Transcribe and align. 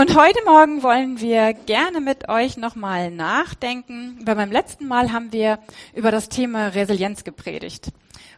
Und 0.00 0.16
heute 0.16 0.38
Morgen 0.46 0.82
wollen 0.82 1.20
wir 1.20 1.52
gerne 1.52 2.00
mit 2.00 2.30
euch 2.30 2.56
nochmal 2.56 3.10
nachdenken. 3.10 4.18
Weil 4.24 4.34
beim 4.34 4.50
letzten 4.50 4.88
Mal 4.88 5.12
haben 5.12 5.30
wir 5.30 5.58
über 5.94 6.10
das 6.10 6.30
Thema 6.30 6.68
Resilienz 6.68 7.22
gepredigt. 7.22 7.88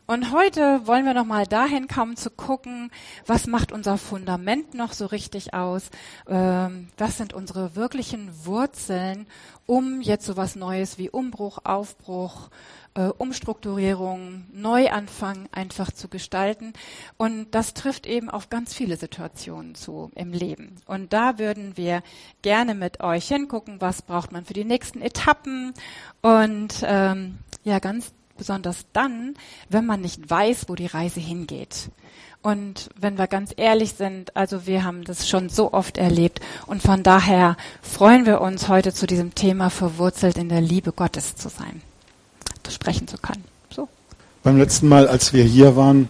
Und 0.07 0.33
heute 0.33 0.87
wollen 0.87 1.05
wir 1.05 1.15
nochmal 1.15 1.47
dahin 1.47 1.87
kommen 1.87 2.17
zu 2.17 2.29
gucken, 2.29 2.91
was 3.27 3.47
macht 3.47 3.71
unser 3.71 3.99
Fundament 3.99 4.75
noch 4.75 4.93
so 4.93 5.07
richtig 5.07 5.55
aus? 5.55 5.91
Ähm, 6.29 6.89
was 6.99 7.19
sind 7.19 7.33
unsere 7.33 7.77
wirklichen 7.77 8.45
Wurzeln, 8.45 9.27
um 9.67 10.01
jetzt 10.01 10.27
so 10.27 10.37
was 10.37 10.57
Neues 10.57 10.99
wie 10.99 11.09
Umbruch, 11.09 11.59
Aufbruch, 11.65 12.51
äh, 12.95 13.05
Umstrukturierung, 13.07 14.45
Neuanfang 14.53 15.49
einfach 15.53 15.93
zu 15.93 16.09
gestalten. 16.09 16.73
Und 17.17 17.53
das 17.53 17.73
trifft 17.73 18.07
eben 18.07 18.29
auf 18.29 18.51
ganz 18.51 18.75
viele 18.75 18.97
Situationen 18.97 19.75
zu 19.75 20.11
im 20.15 20.33
Leben. 20.33 20.77
Und 20.87 21.13
da 21.13 21.39
würden 21.39 21.77
wir 21.77 22.03
gerne 22.43 22.75
mit 22.75 23.01
euch 23.01 23.29
hingucken, 23.29 23.81
was 23.81 24.03
braucht 24.03 24.33
man 24.33 24.45
für 24.45 24.55
die 24.55 24.65
nächsten 24.65 25.01
Etappen 25.01 25.73
und 26.23 26.83
ähm, 26.83 27.39
ja, 27.65 27.79
ganz 27.79 28.13
besonders 28.43 28.87
dann, 28.93 29.35
wenn 29.69 29.87
man 29.87 30.01
nicht 30.01 30.29
weiß, 30.29 30.69
wo 30.69 30.75
die 30.75 30.87
Reise 30.87 31.21
hingeht. 31.21 31.91
Und 32.43 32.91
wenn 32.99 33.19
wir 33.19 33.29
ganz 33.29 33.55
ehrlich 33.57 33.93
sind, 33.93 34.37
also 34.37 34.67
wir 34.67 34.83
haben 34.83 35.05
das 35.05 35.29
schon 35.29 35.49
so 35.49 35.73
oft 35.73 35.97
erlebt 35.97 36.41
und 36.67 36.83
von 36.83 37.03
daher 37.03 37.57
freuen 37.83 38.27
wir 38.27 38.41
uns 38.41 38.69
heute 38.69 38.93
zu 38.93 39.07
diesem 39.07 39.35
Thema 39.35 39.71
verwurzelt 39.71 40.37
in 40.37 40.49
der 40.49 40.61
Liebe 40.61 40.93
Gottes 40.93 41.37
zu 41.37 41.49
sein 41.49 41.83
sprechen 42.73 43.07
zu 43.07 43.19
können. 43.19 43.45
So. 43.71 43.89
Beim 44.43 44.59
letzten 44.59 44.89
Mal, 44.89 45.07
als 45.07 45.33
wir 45.33 45.45
hier 45.45 45.77
waren, 45.77 46.09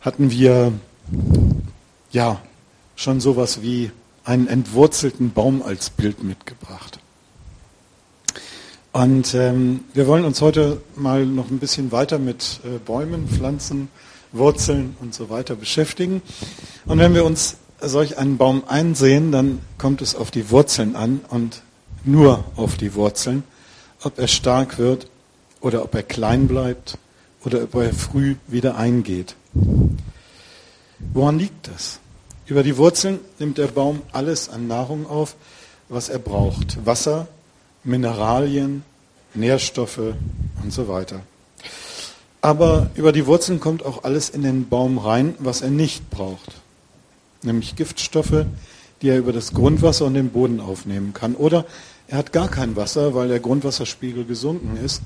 hatten 0.00 0.30
wir 0.30 0.72
ja 2.10 2.40
schon 2.96 3.20
sowas 3.20 3.62
wie 3.62 3.90
einen 4.24 4.46
entwurzelten 4.46 5.32
Baum 5.32 5.62
als 5.62 5.90
Bild 5.90 6.22
mitgebracht. 6.22 6.98
Und 8.92 9.32
ähm, 9.32 9.84
wir 9.94 10.06
wollen 10.06 10.26
uns 10.26 10.42
heute 10.42 10.82
mal 10.96 11.24
noch 11.24 11.50
ein 11.50 11.58
bisschen 11.58 11.92
weiter 11.92 12.18
mit 12.18 12.60
äh, 12.64 12.78
Bäumen, 12.78 13.26
Pflanzen, 13.26 13.88
Wurzeln 14.32 14.96
und 15.00 15.14
so 15.14 15.30
weiter 15.30 15.54
beschäftigen. 15.54 16.20
Und 16.84 16.98
wenn 16.98 17.14
wir 17.14 17.24
uns 17.24 17.56
solch 17.80 18.18
einen 18.18 18.36
Baum 18.36 18.64
einsehen, 18.68 19.32
dann 19.32 19.60
kommt 19.78 20.02
es 20.02 20.14
auf 20.14 20.30
die 20.30 20.50
Wurzeln 20.50 20.94
an 20.94 21.22
und 21.30 21.62
nur 22.04 22.44
auf 22.56 22.76
die 22.76 22.94
Wurzeln, 22.94 23.44
ob 24.02 24.18
er 24.18 24.28
stark 24.28 24.78
wird 24.78 25.08
oder 25.62 25.82
ob 25.84 25.94
er 25.94 26.02
klein 26.02 26.46
bleibt 26.46 26.98
oder 27.44 27.62
ob 27.62 27.74
er 27.76 27.94
früh 27.94 28.36
wieder 28.46 28.76
eingeht. 28.76 29.36
Woran 31.14 31.38
liegt 31.38 31.68
das? 31.68 31.98
Über 32.44 32.62
die 32.62 32.76
Wurzeln 32.76 33.20
nimmt 33.38 33.56
der 33.56 33.68
Baum 33.68 34.02
alles 34.12 34.50
an 34.50 34.66
Nahrung 34.66 35.06
auf, 35.06 35.34
was 35.88 36.10
er 36.10 36.18
braucht. 36.18 36.84
Wasser, 36.84 37.28
Mineralien, 37.84 38.84
Nährstoffe 39.34 40.14
und 40.62 40.72
so 40.72 40.88
weiter. 40.88 41.20
Aber 42.40 42.90
über 42.94 43.12
die 43.12 43.26
Wurzeln 43.26 43.60
kommt 43.60 43.84
auch 43.84 44.04
alles 44.04 44.28
in 44.28 44.42
den 44.42 44.68
Baum 44.68 44.98
rein, 44.98 45.34
was 45.38 45.62
er 45.62 45.70
nicht 45.70 46.10
braucht. 46.10 46.52
Nämlich 47.42 47.76
Giftstoffe, 47.76 48.46
die 49.00 49.08
er 49.08 49.18
über 49.18 49.32
das 49.32 49.52
Grundwasser 49.52 50.06
und 50.06 50.14
den 50.14 50.30
Boden 50.30 50.60
aufnehmen 50.60 51.12
kann. 51.12 51.34
Oder 51.34 51.64
er 52.08 52.18
hat 52.18 52.32
gar 52.32 52.48
kein 52.48 52.76
Wasser, 52.76 53.14
weil 53.14 53.28
der 53.28 53.40
Grundwasserspiegel 53.40 54.24
gesunken 54.24 54.76
ist 54.76 55.02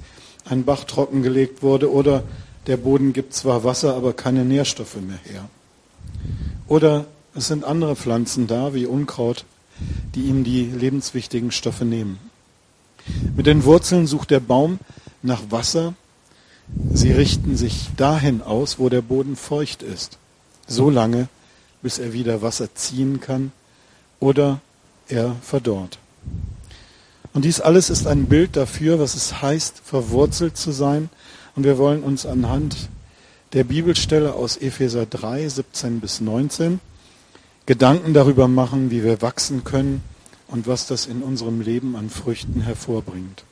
ein 0.48 0.64
Bach 0.64 0.84
trockengelegt 0.84 1.62
wurde 1.62 1.92
oder 1.92 2.22
der 2.66 2.76
Boden 2.76 3.12
gibt 3.12 3.34
zwar 3.34 3.64
Wasser, 3.64 3.94
aber 3.94 4.12
keine 4.12 4.44
Nährstoffe 4.44 4.96
mehr 4.96 5.18
her. 5.24 5.48
Oder 6.68 7.06
es 7.34 7.48
sind 7.48 7.64
andere 7.64 7.96
Pflanzen 7.96 8.46
da, 8.46 8.74
wie 8.74 8.86
Unkraut, 8.86 9.44
die 10.14 10.22
ihm 10.22 10.42
die 10.44 10.64
lebenswichtigen 10.64 11.50
Stoffe 11.50 11.84
nehmen. 11.84 12.18
Mit 13.36 13.46
den 13.46 13.64
Wurzeln 13.64 14.06
sucht 14.06 14.30
der 14.30 14.40
Baum 14.40 14.78
nach 15.22 15.42
Wasser. 15.50 15.94
Sie 16.92 17.12
richten 17.12 17.56
sich 17.56 17.88
dahin 17.96 18.42
aus, 18.42 18.78
wo 18.78 18.88
der 18.88 19.02
Boden 19.02 19.36
feucht 19.36 19.82
ist, 19.82 20.18
so 20.66 20.90
lange, 20.90 21.28
bis 21.82 21.98
er 21.98 22.12
wieder 22.12 22.42
Wasser 22.42 22.74
ziehen 22.74 23.20
kann 23.20 23.52
oder 24.18 24.60
er 25.08 25.36
verdorrt. 25.42 25.98
Und 27.32 27.44
dies 27.44 27.60
alles 27.60 27.90
ist 27.90 28.06
ein 28.06 28.26
Bild 28.26 28.56
dafür, 28.56 28.98
was 28.98 29.14
es 29.14 29.42
heißt, 29.42 29.82
verwurzelt 29.84 30.56
zu 30.56 30.72
sein. 30.72 31.10
Und 31.54 31.64
wir 31.64 31.78
wollen 31.78 32.02
uns 32.02 32.26
anhand 32.26 32.88
der 33.52 33.64
Bibelstelle 33.64 34.34
aus 34.34 34.56
Epheser 34.56 35.06
3, 35.06 35.48
17 35.48 36.00
bis 36.00 36.20
19 36.20 36.80
Gedanken 37.66 38.14
darüber 38.14 38.48
machen, 38.48 38.90
wie 38.90 39.04
wir 39.04 39.22
wachsen 39.22 39.64
können 39.64 40.02
und 40.48 40.66
was 40.66 40.86
das 40.86 41.06
in 41.06 41.22
unserem 41.22 41.60
Leben 41.60 41.96
an 41.96 42.10
Früchten 42.10 42.60
hervorbringt. 42.60 43.44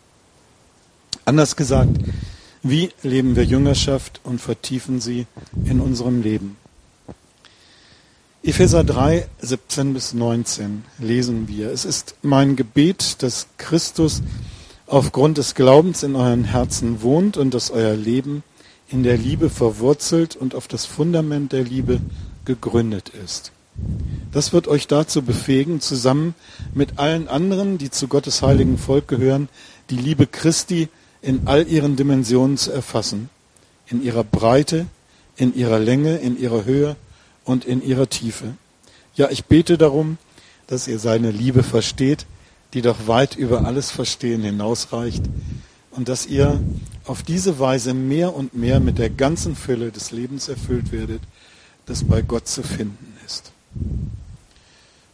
Anders 1.24 1.56
gesagt, 1.56 1.98
wie 2.62 2.90
leben 3.02 3.36
wir 3.36 3.44
Jüngerschaft 3.44 4.20
und 4.24 4.40
vertiefen 4.40 5.00
sie 5.00 5.26
in 5.64 5.80
unserem 5.80 6.22
Leben? 6.22 6.56
Epheser 8.42 8.84
3, 8.84 9.26
17 9.40 9.94
bis 9.94 10.12
19 10.12 10.84
lesen 10.98 11.48
wir. 11.48 11.70
Es 11.70 11.86
ist 11.86 12.14
mein 12.20 12.56
Gebet, 12.56 13.22
dass 13.22 13.46
Christus 13.56 14.22
aufgrund 14.86 15.38
des 15.38 15.54
Glaubens 15.54 16.02
in 16.02 16.14
euren 16.14 16.44
Herzen 16.44 17.00
wohnt 17.00 17.38
und 17.38 17.54
dass 17.54 17.70
euer 17.70 17.96
Leben 17.96 18.42
in 18.88 19.02
der 19.02 19.16
Liebe 19.16 19.48
verwurzelt 19.48 20.36
und 20.36 20.54
auf 20.54 20.68
das 20.68 20.84
Fundament 20.84 21.52
der 21.52 21.64
Liebe 21.64 22.00
gegründet 22.44 23.10
ist. 23.24 23.50
Das 24.32 24.52
wird 24.52 24.66
euch 24.68 24.86
dazu 24.86 25.22
befähigen, 25.22 25.80
zusammen 25.80 26.34
mit 26.74 26.98
allen 26.98 27.28
anderen, 27.28 27.78
die 27.78 27.90
zu 27.90 28.08
Gottes 28.08 28.42
heiligen 28.42 28.78
Volk 28.78 29.06
gehören, 29.08 29.48
die 29.90 29.96
Liebe 29.96 30.26
Christi 30.26 30.88
in 31.22 31.46
all 31.46 31.68
ihren 31.68 31.96
Dimensionen 31.96 32.56
zu 32.56 32.72
erfassen, 32.72 33.30
in 33.88 34.02
ihrer 34.02 34.24
Breite, 34.24 34.86
in 35.36 35.54
ihrer 35.54 35.78
Länge, 35.78 36.16
in 36.16 36.38
ihrer 36.38 36.64
Höhe 36.64 36.96
und 37.44 37.64
in 37.64 37.82
ihrer 37.82 38.08
Tiefe. 38.08 38.54
Ja, 39.14 39.30
ich 39.30 39.44
bete 39.44 39.78
darum, 39.78 40.18
dass 40.66 40.88
ihr 40.88 40.98
seine 40.98 41.30
Liebe 41.30 41.62
versteht, 41.62 42.26
die 42.72 42.82
doch 42.82 43.06
weit 43.06 43.36
über 43.36 43.64
alles 43.64 43.90
Verstehen 43.90 44.42
hinausreicht 44.42 45.22
und 45.92 46.08
dass 46.08 46.26
ihr 46.26 46.60
auf 47.04 47.22
diese 47.22 47.58
Weise 47.58 47.94
mehr 47.94 48.34
und 48.34 48.54
mehr 48.54 48.80
mit 48.80 48.98
der 48.98 49.10
ganzen 49.10 49.54
Fülle 49.54 49.92
des 49.92 50.10
Lebens 50.10 50.48
erfüllt 50.48 50.90
werdet, 50.90 51.20
das 51.86 52.02
bei 52.02 52.22
Gott 52.22 52.48
zu 52.48 52.62
finden. 52.62 53.13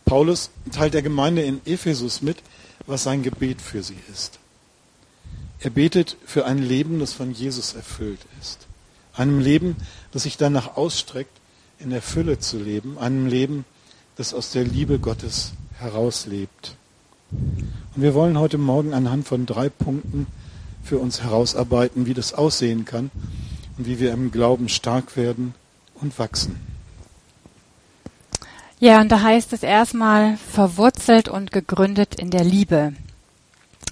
Paulus 0.04 0.50
teilt 0.72 0.94
der 0.94 1.02
Gemeinde 1.02 1.42
in 1.42 1.60
Ephesus 1.64 2.20
mit, 2.22 2.38
was 2.86 3.04
sein 3.04 3.22
Gebet 3.22 3.60
für 3.60 3.82
sie 3.82 3.98
ist. 4.12 4.38
Er 5.60 5.70
betet 5.70 6.16
für 6.24 6.46
ein 6.46 6.58
Leben, 6.58 7.00
das 7.00 7.12
von 7.12 7.32
Jesus 7.32 7.74
erfüllt 7.74 8.20
ist. 8.40 8.66
Einem 9.14 9.40
Leben, 9.40 9.76
das 10.12 10.22
sich 10.22 10.36
danach 10.36 10.76
ausstreckt, 10.76 11.36
in 11.78 11.90
der 11.90 12.02
Fülle 12.02 12.38
zu 12.38 12.58
leben, 12.58 12.98
einem 12.98 13.26
Leben, 13.26 13.64
das 14.16 14.34
aus 14.34 14.50
der 14.50 14.64
Liebe 14.64 14.98
Gottes 14.98 15.52
herauslebt. 15.78 16.76
Und 17.30 18.02
wir 18.02 18.14
wollen 18.14 18.38
heute 18.38 18.58
Morgen 18.58 18.94
anhand 18.94 19.26
von 19.26 19.46
drei 19.46 19.68
Punkten 19.68 20.26
für 20.82 20.98
uns 20.98 21.22
herausarbeiten, 21.22 22.06
wie 22.06 22.14
das 22.14 22.34
aussehen 22.34 22.84
kann 22.84 23.10
und 23.78 23.86
wie 23.86 24.00
wir 24.00 24.12
im 24.12 24.30
Glauben 24.30 24.68
stark 24.68 25.16
werden 25.16 25.54
und 25.94 26.18
wachsen. 26.18 26.56
Ja, 28.80 29.02
und 29.02 29.12
da 29.12 29.20
heißt 29.20 29.52
es 29.52 29.62
erstmal 29.62 30.38
verwurzelt 30.38 31.28
und 31.28 31.52
gegründet 31.52 32.14
in 32.14 32.30
der 32.30 32.44
Liebe. 32.44 32.94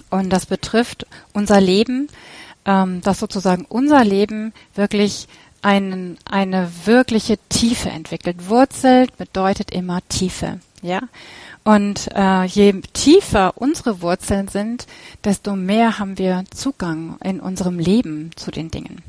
Und 0.09 0.31
das 0.31 0.47
betrifft 0.47 1.07
unser 1.35 1.61
Leben, 1.61 2.09
ähm, 2.65 3.03
dass 3.03 3.19
sozusagen 3.21 3.67
unser 3.69 4.03
Leben 4.03 4.55
wirklich 4.75 5.29
einen, 5.61 6.17
eine 6.25 6.71
wirkliche 6.87 7.37
Tiefe 7.51 7.91
entwickelt. 7.91 8.49
Wurzelt 8.49 9.15
bedeutet 9.19 9.73
immer 9.73 10.01
Tiefe, 10.09 10.61
ja. 10.81 11.01
Und 11.65 12.09
äh, 12.15 12.45
je 12.45 12.81
tiefer 12.95 13.53
unsere 13.57 14.01
Wurzeln 14.01 14.49
sind, 14.49 14.87
desto 15.23 15.55
mehr 15.55 15.99
haben 15.99 16.17
wir 16.17 16.45
Zugang 16.51 17.19
in 17.23 17.41
unserem 17.41 17.79
Leben 17.79 18.31
zu 18.37 18.51
den 18.51 18.71
Dingen. 18.71 19.03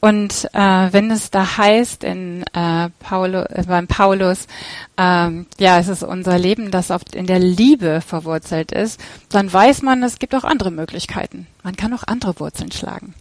Und 0.00 0.48
äh, 0.54 0.92
wenn 0.92 1.10
es 1.10 1.30
da 1.30 1.58
heißt 1.58 2.04
in 2.04 2.42
äh, 2.54 2.88
Paulo, 3.00 3.42
äh, 3.42 3.64
beim 3.66 3.86
Paulus, 3.86 4.46
ähm, 4.96 5.46
ja, 5.58 5.78
es 5.78 5.88
ist 5.88 6.02
unser 6.02 6.38
Leben, 6.38 6.70
das 6.70 6.90
oft 6.90 7.14
in 7.14 7.26
der 7.26 7.38
Liebe 7.38 8.00
verwurzelt 8.00 8.72
ist, 8.72 9.00
dann 9.28 9.52
weiß 9.52 9.82
man, 9.82 10.02
es 10.02 10.18
gibt 10.18 10.34
auch 10.34 10.44
andere 10.44 10.70
Möglichkeiten. 10.70 11.46
Man 11.62 11.76
kann 11.76 11.92
auch 11.92 12.04
andere 12.06 12.38
Wurzeln 12.40 12.72
schlagen. 12.72 13.14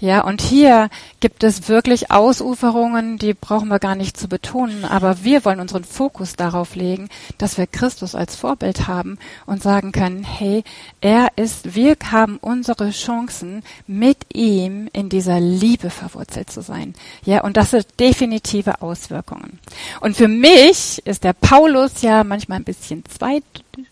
Ja, 0.00 0.22
und 0.22 0.40
hier 0.40 0.88
gibt 1.20 1.44
es 1.44 1.68
wirklich 1.68 2.10
Ausuferungen, 2.10 3.18
die 3.18 3.34
brauchen 3.34 3.68
wir 3.68 3.78
gar 3.78 3.94
nicht 3.94 4.16
zu 4.16 4.28
betonen, 4.28 4.86
aber 4.86 5.24
wir 5.24 5.44
wollen 5.44 5.60
unseren 5.60 5.84
Fokus 5.84 6.36
darauf 6.36 6.74
legen, 6.74 7.10
dass 7.36 7.58
wir 7.58 7.66
Christus 7.66 8.14
als 8.14 8.34
Vorbild 8.34 8.88
haben 8.88 9.18
und 9.44 9.62
sagen 9.62 9.92
können, 9.92 10.24
hey, 10.24 10.64
er 11.02 11.28
ist, 11.36 11.74
wir 11.74 11.96
haben 12.10 12.38
unsere 12.40 12.90
Chancen, 12.92 13.62
mit 13.86 14.34
ihm 14.34 14.88
in 14.94 15.10
dieser 15.10 15.38
Liebe 15.38 15.90
verwurzelt 15.90 16.50
zu 16.50 16.62
sein. 16.62 16.94
Ja, 17.24 17.42
und 17.42 17.58
das 17.58 17.74
hat 17.74 18.00
definitive 18.00 18.80
Auswirkungen. 18.80 19.58
Und 20.00 20.16
für 20.16 20.28
mich 20.28 21.02
ist 21.04 21.24
der 21.24 21.34
Paulus 21.34 22.00
ja 22.00 22.24
manchmal 22.24 22.58
ein 22.58 22.64
bisschen 22.64 23.04
zweit, 23.04 23.44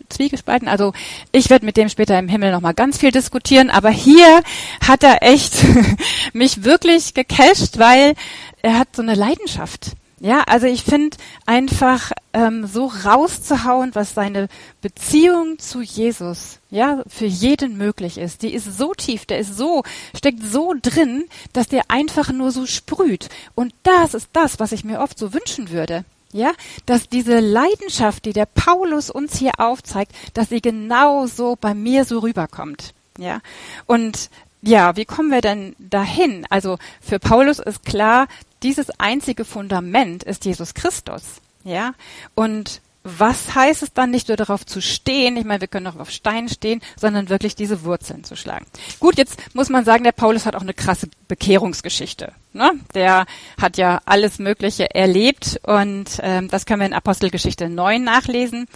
zwiegespalten. 0.08 0.68
Also 0.68 0.92
ich 1.32 1.50
werde 1.50 1.66
mit 1.66 1.76
dem 1.76 1.88
später 1.88 2.18
im 2.18 2.28
Himmel 2.28 2.52
nochmal 2.52 2.74
ganz 2.74 2.98
viel 2.98 3.10
diskutieren, 3.10 3.70
aber 3.70 3.90
hier 3.90 4.42
hat 4.86 5.02
er 5.02 5.22
echt 5.22 5.64
mich 6.32 6.64
wirklich 6.64 7.14
gecasht, 7.14 7.78
weil 7.78 8.14
er 8.62 8.78
hat 8.78 8.94
so 8.94 9.02
eine 9.02 9.14
Leidenschaft. 9.14 9.92
Ja, 10.20 10.42
also 10.48 10.66
ich 10.66 10.82
finde 10.82 11.16
einfach 11.46 12.10
ähm, 12.32 12.66
so 12.66 12.86
rauszuhauen, 12.86 13.94
was 13.94 14.14
seine 14.14 14.48
Beziehung 14.80 15.60
zu 15.60 15.80
Jesus 15.80 16.58
ja 16.70 17.04
für 17.06 17.26
jeden 17.26 17.76
möglich 17.76 18.18
ist. 18.18 18.42
Die 18.42 18.52
ist 18.52 18.78
so 18.78 18.94
tief, 18.94 19.26
der 19.26 19.38
ist 19.38 19.56
so 19.56 19.84
steckt 20.16 20.42
so 20.42 20.74
drin, 20.80 21.26
dass 21.52 21.68
der 21.68 21.82
einfach 21.88 22.32
nur 22.32 22.50
so 22.50 22.66
sprüht. 22.66 23.28
Und 23.54 23.72
das 23.84 24.14
ist 24.14 24.30
das, 24.32 24.58
was 24.58 24.72
ich 24.72 24.84
mir 24.84 25.00
oft 25.00 25.18
so 25.18 25.32
wünschen 25.32 25.70
würde. 25.70 26.04
Ja, 26.32 26.52
dass 26.84 27.08
diese 27.08 27.40
Leidenschaft, 27.40 28.26
die 28.26 28.34
der 28.34 28.44
Paulus 28.46 29.08
uns 29.08 29.36
hier 29.38 29.52
aufzeigt, 29.58 30.12
dass 30.34 30.50
sie 30.50 30.60
genauso 30.60 31.56
bei 31.58 31.72
mir 31.72 32.04
so 32.04 32.18
rüberkommt. 32.18 32.92
Ja, 33.16 33.40
und 33.86 34.28
ja, 34.60 34.96
wie 34.96 35.06
kommen 35.06 35.30
wir 35.30 35.40
denn 35.40 35.74
dahin? 35.78 36.46
Also 36.50 36.78
für 37.00 37.18
Paulus 37.18 37.60
ist 37.60 37.84
klar, 37.84 38.28
dieses 38.62 38.90
einzige 38.98 39.44
Fundament 39.44 40.22
ist 40.22 40.44
Jesus 40.44 40.74
Christus. 40.74 41.22
Ja, 41.64 41.92
und 42.34 42.80
was 43.16 43.54
heißt 43.54 43.82
es 43.82 43.92
dann 43.92 44.10
nicht 44.10 44.28
nur 44.28 44.36
darauf 44.36 44.66
zu 44.66 44.80
stehen, 44.80 45.36
ich 45.36 45.44
meine, 45.44 45.60
wir 45.60 45.68
können 45.68 45.86
auch 45.86 45.98
auf 45.98 46.10
Steinen 46.10 46.48
stehen, 46.48 46.80
sondern 46.96 47.28
wirklich 47.28 47.54
diese 47.56 47.84
Wurzeln 47.84 48.24
zu 48.24 48.36
schlagen. 48.36 48.66
Gut, 49.00 49.16
jetzt 49.18 49.54
muss 49.54 49.68
man 49.68 49.84
sagen, 49.84 50.04
der 50.04 50.12
Paulus 50.12 50.46
hat 50.46 50.56
auch 50.56 50.62
eine 50.62 50.74
krasse 50.74 51.08
Bekehrungsgeschichte. 51.28 52.32
Ne? 52.52 52.72
Der 52.94 53.26
hat 53.60 53.76
ja 53.76 54.00
alles 54.04 54.38
Mögliche 54.38 54.94
erlebt 54.94 55.60
und 55.62 56.18
ähm, 56.22 56.48
das 56.48 56.66
können 56.66 56.80
wir 56.80 56.86
in 56.86 56.94
Apostelgeschichte 56.94 57.68
9 57.68 58.02
nachlesen. 58.02 58.66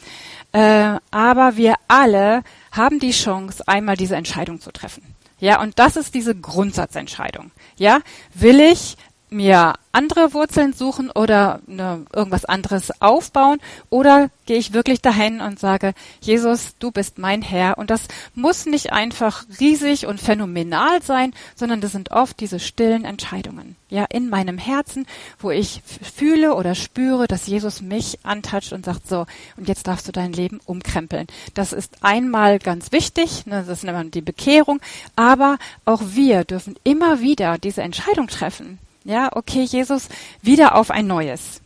Äh, 0.52 0.98
aber 1.10 1.56
wir 1.56 1.74
alle 1.88 2.42
haben 2.70 3.00
die 3.00 3.12
Chance, 3.12 3.66
einmal 3.66 3.96
diese 3.96 4.16
Entscheidung 4.16 4.60
zu 4.60 4.70
treffen. 4.70 5.02
Ja, 5.38 5.60
und 5.60 5.80
das 5.80 5.96
ist 5.96 6.14
diese 6.14 6.36
Grundsatzentscheidung. 6.36 7.50
Ja, 7.76 8.00
will 8.32 8.60
ich 8.60 8.96
mir 9.32 9.74
andere 9.92 10.32
Wurzeln 10.32 10.72
suchen 10.72 11.10
oder 11.10 11.60
ne, 11.66 12.04
irgendwas 12.14 12.44
anderes 12.44 12.90
aufbauen 13.00 13.60
oder 13.90 14.30
gehe 14.46 14.56
ich 14.56 14.72
wirklich 14.72 15.02
dahin 15.02 15.40
und 15.40 15.58
sage, 15.58 15.92
Jesus, 16.20 16.74
du 16.78 16.90
bist 16.90 17.18
mein 17.18 17.42
Herr 17.42 17.78
und 17.78 17.90
das 17.90 18.08
muss 18.34 18.66
nicht 18.66 18.92
einfach 18.92 19.44
riesig 19.60 20.06
und 20.06 20.20
phänomenal 20.20 21.02
sein, 21.02 21.34
sondern 21.54 21.80
das 21.80 21.92
sind 21.92 22.10
oft 22.10 22.40
diese 22.40 22.58
stillen 22.58 23.04
Entscheidungen. 23.04 23.76
Ja, 23.90 24.04
in 24.04 24.30
meinem 24.30 24.56
Herzen, 24.56 25.06
wo 25.38 25.50
ich 25.50 25.82
fühle 25.84 26.54
oder 26.54 26.74
spüre, 26.74 27.26
dass 27.26 27.46
Jesus 27.46 27.82
mich 27.82 28.18
antatscht 28.22 28.72
und 28.72 28.86
sagt, 28.86 29.06
so, 29.06 29.26
und 29.58 29.68
jetzt 29.68 29.86
darfst 29.86 30.08
du 30.08 30.12
dein 30.12 30.32
Leben 30.32 30.60
umkrempeln. 30.64 31.26
Das 31.52 31.74
ist 31.74 31.98
einmal 32.00 32.58
ganz 32.58 32.90
wichtig, 32.92 33.44
ne, 33.44 33.64
das 33.66 33.78
ist 33.78 33.84
immer 33.84 34.04
die 34.04 34.22
Bekehrung, 34.22 34.80
aber 35.14 35.58
auch 35.84 36.00
wir 36.04 36.44
dürfen 36.44 36.76
immer 36.84 37.20
wieder 37.20 37.58
diese 37.58 37.82
Entscheidung 37.82 38.28
treffen. 38.28 38.78
Ja, 39.04 39.30
okay, 39.32 39.62
Jesus, 39.62 40.08
wieder 40.40 40.76
auf 40.76 40.90
ein 40.90 41.06
neues. 41.06 41.60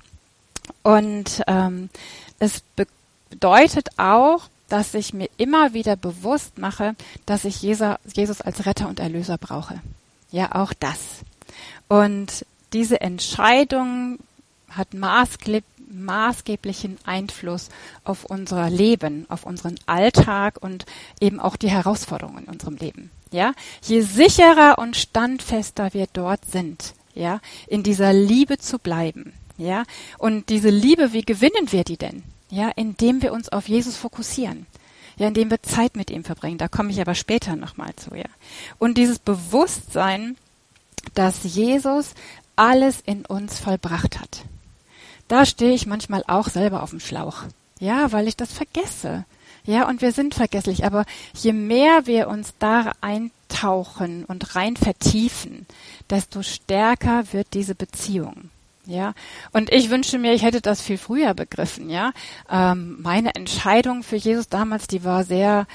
Und 0.82 1.42
ähm, 1.46 1.90
es 2.38 2.62
be 2.74 2.86
bedeutet 3.28 3.88
auch, 3.98 4.44
dass 4.68 4.94
ich 4.94 5.12
mir 5.12 5.28
immer 5.36 5.74
wieder 5.74 5.96
bewusst 5.96 6.58
mache, 6.58 6.94
dass 7.26 7.44
ich 7.44 7.60
Jesus 7.60 8.40
als 8.40 8.66
Retter 8.66 8.88
und 8.88 9.00
Erlöser 9.00 9.36
brauche. 9.36 9.80
Ja, 10.30 10.54
auch 10.54 10.72
das. 10.72 10.98
Und 11.88 12.46
diese 12.72 13.00
Entscheidung 13.00 14.20
hat 14.70 14.94
maßgeblichen 14.94 16.98
Einfluss 17.04 17.68
auf 18.04 18.24
unser 18.24 18.70
Leben, 18.70 19.26
auf 19.28 19.44
unseren 19.44 19.74
Alltag 19.86 20.58
und 20.60 20.86
eben 21.20 21.40
auch 21.40 21.56
die 21.56 21.70
Herausforderungen 21.70 22.44
in 22.44 22.52
unserem 22.52 22.76
Leben. 22.76 23.10
Ja, 23.32 23.54
je 23.82 24.02
sicherer 24.02 24.78
und 24.78 24.96
standfester 24.96 25.92
wir 25.94 26.06
dort 26.12 26.44
sind, 26.44 26.94
ja, 27.16 27.40
in 27.66 27.82
dieser 27.82 28.12
Liebe 28.12 28.58
zu 28.58 28.78
bleiben, 28.78 29.32
ja. 29.58 29.84
Und 30.18 30.48
diese 30.50 30.68
Liebe, 30.68 31.12
wie 31.12 31.22
gewinnen 31.22 31.72
wir 31.72 31.82
die 31.82 31.96
denn? 31.96 32.22
Ja, 32.50 32.70
indem 32.76 33.22
wir 33.22 33.32
uns 33.32 33.48
auf 33.48 33.68
Jesus 33.68 33.96
fokussieren. 33.96 34.66
Ja, 35.16 35.28
indem 35.28 35.50
wir 35.50 35.62
Zeit 35.62 35.96
mit 35.96 36.10
ihm 36.10 36.24
verbringen. 36.24 36.58
Da 36.58 36.68
komme 36.68 36.90
ich 36.90 37.00
aber 37.00 37.14
später 37.14 37.56
nochmal 37.56 37.96
zu, 37.96 38.14
ja. 38.14 38.28
Und 38.78 38.98
dieses 38.98 39.18
Bewusstsein, 39.18 40.36
dass 41.14 41.42
Jesus 41.42 42.10
alles 42.54 43.00
in 43.04 43.24
uns 43.24 43.58
vollbracht 43.58 44.20
hat. 44.20 44.44
Da 45.28 45.44
stehe 45.46 45.74
ich 45.74 45.86
manchmal 45.86 46.22
auch 46.26 46.48
selber 46.48 46.82
auf 46.82 46.90
dem 46.90 47.00
Schlauch. 47.00 47.44
Ja, 47.80 48.12
weil 48.12 48.28
ich 48.28 48.36
das 48.36 48.52
vergesse. 48.52 49.24
Ja, 49.64 49.88
und 49.88 50.00
wir 50.00 50.12
sind 50.12 50.34
vergesslich, 50.34 50.84
aber 50.84 51.04
je 51.34 51.52
mehr 51.52 52.06
wir 52.06 52.28
uns 52.28 52.54
da 52.58 52.92
eintauchen 53.48 54.24
und 54.24 54.56
rein 54.56 54.76
vertiefen, 54.76 55.66
desto 56.10 56.42
stärker 56.42 57.32
wird 57.32 57.48
diese 57.54 57.74
Beziehung. 57.74 58.50
Ja, 58.86 59.14
und 59.52 59.72
ich 59.72 59.90
wünsche 59.90 60.16
mir, 60.16 60.32
ich 60.32 60.44
hätte 60.44 60.60
das 60.60 60.80
viel 60.80 60.98
früher 60.98 61.34
begriffen. 61.34 61.90
Ja, 61.90 62.12
ähm, 62.48 62.98
meine 63.02 63.34
Entscheidung 63.34 64.04
für 64.04 64.14
Jesus 64.14 64.48
damals, 64.48 64.86
die 64.86 65.02
war 65.02 65.24
sehr 65.24 65.66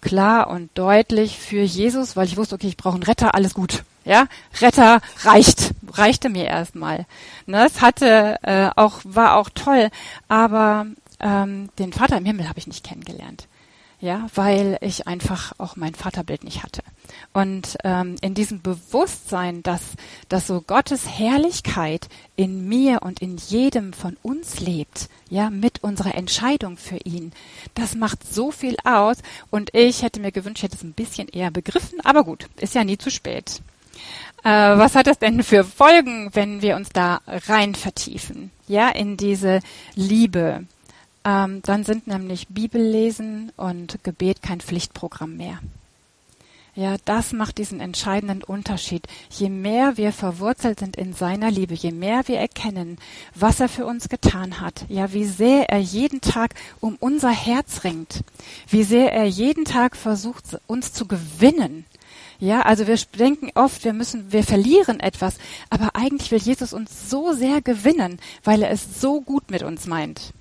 klar 0.00 0.48
und 0.48 0.70
deutlich 0.74 1.38
für 1.38 1.62
Jesus, 1.62 2.16
weil 2.16 2.26
ich 2.26 2.38
wusste, 2.38 2.54
okay, 2.54 2.68
ich 2.68 2.78
brauche 2.78 2.94
einen 2.94 3.02
Retter, 3.02 3.34
alles 3.34 3.52
gut. 3.52 3.84
Ja, 4.04 4.26
Retter 4.60 5.00
reicht, 5.24 5.72
reichte 5.92 6.30
mir 6.30 6.44
erstmal. 6.44 7.04
Ne, 7.44 7.66
es 7.66 7.82
hatte 7.82 8.38
äh, 8.42 8.70
auch 8.74 9.00
war 9.04 9.36
auch 9.36 9.50
toll, 9.50 9.90
aber 10.28 10.86
ähm, 11.20 11.68
den 11.78 11.92
Vater 11.92 12.16
im 12.16 12.24
Himmel 12.24 12.48
habe 12.48 12.58
ich 12.58 12.66
nicht 12.66 12.84
kennengelernt. 12.84 13.48
Ja, 14.00 14.26
weil 14.34 14.78
ich 14.80 15.06
einfach 15.06 15.52
auch 15.58 15.76
mein 15.76 15.94
Vaterbild 15.94 16.44
nicht 16.44 16.62
hatte. 16.62 16.82
Und 17.32 17.76
ähm, 17.84 18.16
in 18.20 18.34
diesem 18.34 18.62
Bewusstsein, 18.62 19.62
dass, 19.62 19.82
dass 20.28 20.46
so 20.46 20.60
Gottes 20.60 21.06
Herrlichkeit 21.06 22.08
in 22.34 22.68
mir 22.68 23.02
und 23.02 23.20
in 23.20 23.36
jedem 23.36 23.92
von 23.92 24.16
uns 24.22 24.60
lebt, 24.60 25.08
ja, 25.28 25.50
mit 25.50 25.82
unserer 25.82 26.14
Entscheidung 26.14 26.76
für 26.76 26.98
ihn, 26.98 27.32
das 27.74 27.94
macht 27.94 28.26
so 28.26 28.50
viel 28.50 28.76
aus. 28.84 29.18
Und 29.50 29.74
ich 29.74 30.02
hätte 30.02 30.20
mir 30.20 30.32
gewünscht, 30.32 30.58
ich 30.58 30.64
hätte 30.64 30.76
es 30.76 30.82
ein 30.82 30.92
bisschen 30.92 31.28
eher 31.28 31.50
begriffen, 31.50 32.00
aber 32.02 32.24
gut, 32.24 32.48
ist 32.56 32.74
ja 32.74 32.84
nie 32.84 32.98
zu 32.98 33.10
spät. 33.10 33.60
Äh, 34.44 34.48
was 34.78 34.94
hat 34.94 35.06
das 35.06 35.18
denn 35.18 35.42
für 35.42 35.64
Folgen, 35.64 36.30
wenn 36.32 36.62
wir 36.62 36.76
uns 36.76 36.90
da 36.90 37.20
rein 37.26 37.74
vertiefen? 37.74 38.50
Ja, 38.68 38.88
in 38.88 39.16
diese 39.16 39.60
Liebe, 39.94 40.64
ähm, 41.24 41.60
dann 41.62 41.82
sind 41.84 42.06
nämlich 42.06 42.46
Bibellesen 42.48 43.50
und 43.56 43.98
Gebet 44.04 44.42
kein 44.42 44.60
Pflichtprogramm 44.60 45.36
mehr. 45.36 45.58
Ja, 46.76 46.96
das 47.06 47.32
macht 47.32 47.56
diesen 47.56 47.80
entscheidenden 47.80 48.42
Unterschied. 48.42 49.06
Je 49.30 49.48
mehr 49.48 49.96
wir 49.96 50.12
verwurzelt 50.12 50.80
sind 50.80 50.94
in 50.94 51.14
seiner 51.14 51.50
Liebe, 51.50 51.72
je 51.72 51.90
mehr 51.90 52.28
wir 52.28 52.38
erkennen, 52.38 52.98
was 53.34 53.60
er 53.60 53.70
für 53.70 53.86
uns 53.86 54.10
getan 54.10 54.60
hat, 54.60 54.84
ja, 54.90 55.14
wie 55.14 55.24
sehr 55.24 55.70
er 55.70 55.78
jeden 55.78 56.20
Tag 56.20 56.54
um 56.80 56.96
unser 57.00 57.30
Herz 57.30 57.82
ringt, 57.82 58.20
wie 58.68 58.82
sehr 58.82 59.10
er 59.14 59.24
jeden 59.24 59.64
Tag 59.64 59.96
versucht, 59.96 60.58
uns 60.66 60.92
zu 60.92 61.06
gewinnen. 61.06 61.86
Ja, 62.40 62.60
also 62.60 62.86
wir 62.86 62.98
denken 63.18 63.50
oft, 63.54 63.82
wir 63.84 63.94
müssen, 63.94 64.30
wir 64.30 64.44
verlieren 64.44 65.00
etwas, 65.00 65.38
aber 65.70 65.96
eigentlich 65.96 66.30
will 66.30 66.40
Jesus 66.40 66.74
uns 66.74 67.08
so 67.08 67.32
sehr 67.32 67.62
gewinnen, 67.62 68.18
weil 68.44 68.62
er 68.62 68.70
es 68.70 69.00
so 69.00 69.22
gut 69.22 69.50
mit 69.50 69.62
uns 69.62 69.86
meint. 69.86 70.34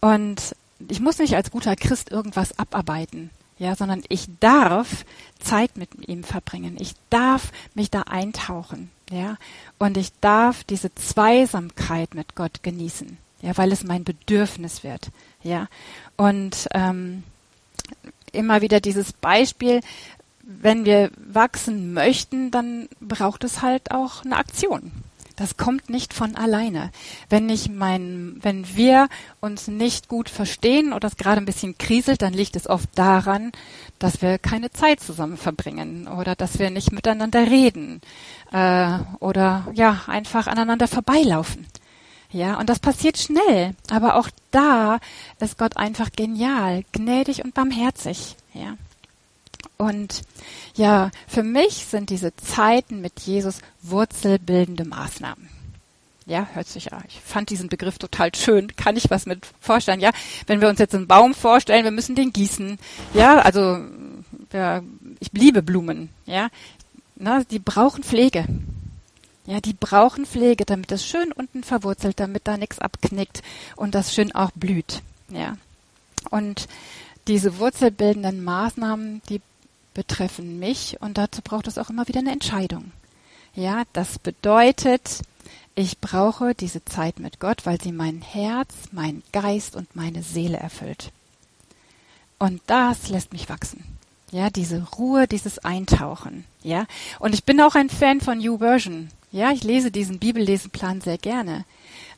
Und 0.00 0.54
ich 0.88 1.00
muss 1.00 1.18
nicht 1.18 1.34
als 1.34 1.50
guter 1.50 1.74
Christ 1.74 2.12
irgendwas 2.12 2.56
abarbeiten, 2.60 3.30
ja, 3.58 3.74
sondern 3.74 4.02
ich 4.08 4.26
darf 4.40 5.04
Zeit 5.38 5.76
mit 5.76 6.08
ihm 6.08 6.24
verbringen. 6.24 6.76
Ich 6.78 6.94
darf 7.10 7.52
mich 7.74 7.90
da 7.90 8.02
eintauchen, 8.02 8.90
ja, 9.10 9.36
und 9.78 9.96
ich 9.96 10.12
darf 10.20 10.64
diese 10.64 10.94
Zweisamkeit 10.94 12.14
mit 12.14 12.34
Gott 12.34 12.62
genießen, 12.62 13.16
ja, 13.42 13.56
weil 13.56 13.72
es 13.72 13.84
mein 13.84 14.04
Bedürfnis 14.04 14.84
wird, 14.84 15.08
ja. 15.42 15.68
Und 16.16 16.68
ähm, 16.72 17.22
immer 18.32 18.60
wieder 18.60 18.80
dieses 18.80 19.12
Beispiel, 19.12 19.80
wenn 20.42 20.84
wir 20.84 21.10
wachsen 21.16 21.92
möchten, 21.92 22.50
dann 22.50 22.88
braucht 23.00 23.42
es 23.42 23.62
halt 23.62 23.90
auch 23.90 24.24
eine 24.24 24.36
Aktion. 24.36 24.92
Das 25.36 25.58
kommt 25.58 25.90
nicht 25.90 26.14
von 26.14 26.34
alleine. 26.34 26.90
Wenn 27.28 27.50
ich 27.50 27.68
mein, 27.68 28.38
wenn 28.40 28.74
wir 28.74 29.08
uns 29.40 29.68
nicht 29.68 30.08
gut 30.08 30.30
verstehen 30.30 30.94
oder 30.94 31.08
es 31.08 31.18
gerade 31.18 31.40
ein 31.40 31.46
bisschen 31.46 31.76
kriselt, 31.76 32.22
dann 32.22 32.32
liegt 32.32 32.56
es 32.56 32.66
oft 32.66 32.88
daran, 32.94 33.52
dass 33.98 34.22
wir 34.22 34.38
keine 34.38 34.70
Zeit 34.70 35.00
zusammen 35.00 35.36
verbringen 35.36 36.08
oder 36.08 36.34
dass 36.34 36.58
wir 36.58 36.70
nicht 36.70 36.90
miteinander 36.90 37.50
reden 37.50 38.00
äh, 38.50 38.98
oder 39.20 39.68
ja 39.74 40.02
einfach 40.06 40.46
aneinander 40.46 40.88
vorbeilaufen. 40.88 41.66
Ja, 42.30 42.58
und 42.58 42.68
das 42.68 42.80
passiert 42.80 43.18
schnell. 43.18 43.74
Aber 43.90 44.16
auch 44.16 44.28
da 44.50 44.98
ist 45.38 45.58
Gott 45.58 45.76
einfach 45.76 46.10
genial, 46.12 46.82
gnädig 46.92 47.44
und 47.44 47.54
barmherzig. 47.54 48.36
Ja. 48.54 48.76
Und 49.78 50.22
ja, 50.74 51.10
für 51.28 51.42
mich 51.42 51.86
sind 51.86 52.10
diese 52.10 52.34
Zeiten 52.36 53.00
mit 53.00 53.20
Jesus 53.20 53.60
wurzelbildende 53.82 54.84
Maßnahmen. 54.84 55.48
Ja, 56.26 56.48
hört 56.54 56.66
sich 56.66 56.86
ja. 56.86 57.00
Ich 57.06 57.20
fand 57.20 57.50
diesen 57.50 57.68
Begriff 57.68 57.98
total 57.98 58.34
schön. 58.34 58.74
Kann 58.74 58.96
ich 58.96 59.10
was 59.10 59.26
mit 59.26 59.46
vorstellen? 59.60 60.00
Ja, 60.00 60.10
wenn 60.46 60.60
wir 60.60 60.68
uns 60.68 60.80
jetzt 60.80 60.94
einen 60.94 61.06
Baum 61.06 61.34
vorstellen, 61.34 61.84
wir 61.84 61.92
müssen 61.92 62.16
den 62.16 62.32
gießen. 62.32 62.78
Ja, 63.14 63.38
also 63.38 63.78
ja, 64.52 64.82
ich 65.20 65.30
liebe 65.32 65.62
Blumen. 65.62 66.08
Ja, 66.24 66.48
na, 67.14 67.44
die 67.44 67.60
brauchen 67.60 68.02
Pflege. 68.02 68.44
Ja, 69.46 69.60
die 69.60 69.72
brauchen 69.72 70.26
Pflege, 70.26 70.64
damit 70.64 70.90
das 70.90 71.06
schön 71.06 71.30
unten 71.30 71.62
verwurzelt, 71.62 72.18
damit 72.18 72.48
da 72.48 72.56
nichts 72.56 72.80
abknickt 72.80 73.42
und 73.76 73.94
das 73.94 74.12
schön 74.12 74.34
auch 74.34 74.50
blüht. 74.56 75.02
Ja. 75.28 75.56
Und 76.30 76.66
diese 77.28 77.58
wurzelbildenden 77.58 78.42
Maßnahmen, 78.42 79.22
die 79.28 79.40
betreffen 79.96 80.58
mich 80.58 80.98
und 81.00 81.16
dazu 81.16 81.40
braucht 81.40 81.66
es 81.66 81.78
auch 81.78 81.88
immer 81.88 82.06
wieder 82.06 82.20
eine 82.20 82.30
Entscheidung. 82.30 82.92
Ja, 83.54 83.84
das 83.94 84.18
bedeutet, 84.18 85.22
ich 85.74 85.98
brauche 86.00 86.54
diese 86.54 86.84
Zeit 86.84 87.18
mit 87.18 87.40
Gott, 87.40 87.64
weil 87.64 87.80
sie 87.80 87.92
mein 87.92 88.20
Herz, 88.20 88.74
mein 88.92 89.22
Geist 89.32 89.74
und 89.74 89.96
meine 89.96 90.22
Seele 90.22 90.58
erfüllt. 90.58 91.12
Und 92.38 92.60
das 92.66 93.08
lässt 93.08 93.32
mich 93.32 93.48
wachsen. 93.48 93.84
Ja, 94.30 94.50
diese 94.50 94.86
Ruhe, 94.98 95.26
dieses 95.26 95.60
Eintauchen. 95.60 96.44
Ja, 96.62 96.84
und 97.18 97.32
ich 97.32 97.44
bin 97.44 97.58
auch 97.62 97.74
ein 97.74 97.88
Fan 97.88 98.20
von 98.20 98.36
New 98.36 98.58
Version. 98.58 99.08
Ja, 99.32 99.50
ich 99.50 99.64
lese 99.64 99.90
diesen 99.90 100.18
Bibellesenplan 100.18 101.00
sehr 101.00 101.16
gerne. 101.16 101.64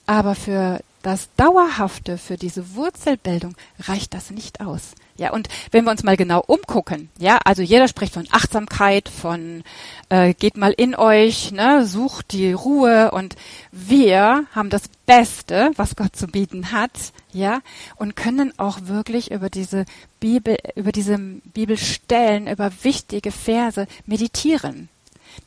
Aber 0.04 0.34
für 0.34 0.80
das 1.08 1.30
Dauerhafte, 1.36 2.18
für 2.18 2.36
diese 2.36 2.74
Wurzelbildung 2.74 3.56
reicht 3.80 4.12
das 4.12 4.30
nicht 4.30 4.60
aus. 4.60 4.92
Ja, 5.16 5.32
und 5.32 5.48
wenn 5.70 5.84
wir 5.84 5.90
uns 5.90 6.04
mal 6.04 6.18
genau 6.18 6.44
umgucken, 6.46 7.08
ja, 7.18 7.38
also 7.46 7.62
jeder 7.62 7.88
spricht 7.88 8.12
von 8.12 8.28
Achtsamkeit, 8.30 9.08
von 9.08 9.64
äh, 10.10 10.34
geht 10.34 10.58
mal 10.58 10.72
in 10.76 10.94
euch, 10.94 11.50
ne, 11.50 11.86
sucht 11.86 12.32
die 12.32 12.52
Ruhe 12.52 13.10
und 13.10 13.36
wir 13.72 14.44
haben 14.54 14.68
das 14.68 14.82
Beste, 15.06 15.70
was 15.76 15.96
Gott 15.96 16.14
zu 16.14 16.26
bieten 16.26 16.72
hat, 16.72 17.14
ja, 17.32 17.62
und 17.96 18.14
können 18.14 18.52
auch 18.58 18.80
wirklich 18.82 19.30
über 19.30 19.48
diese 19.48 19.86
Bibel, 20.20 20.58
über 20.74 20.92
diese 20.92 21.16
Bibelstellen, 21.18 22.48
über 22.48 22.70
wichtige 22.82 23.32
Verse 23.32 23.86
meditieren. 24.04 24.90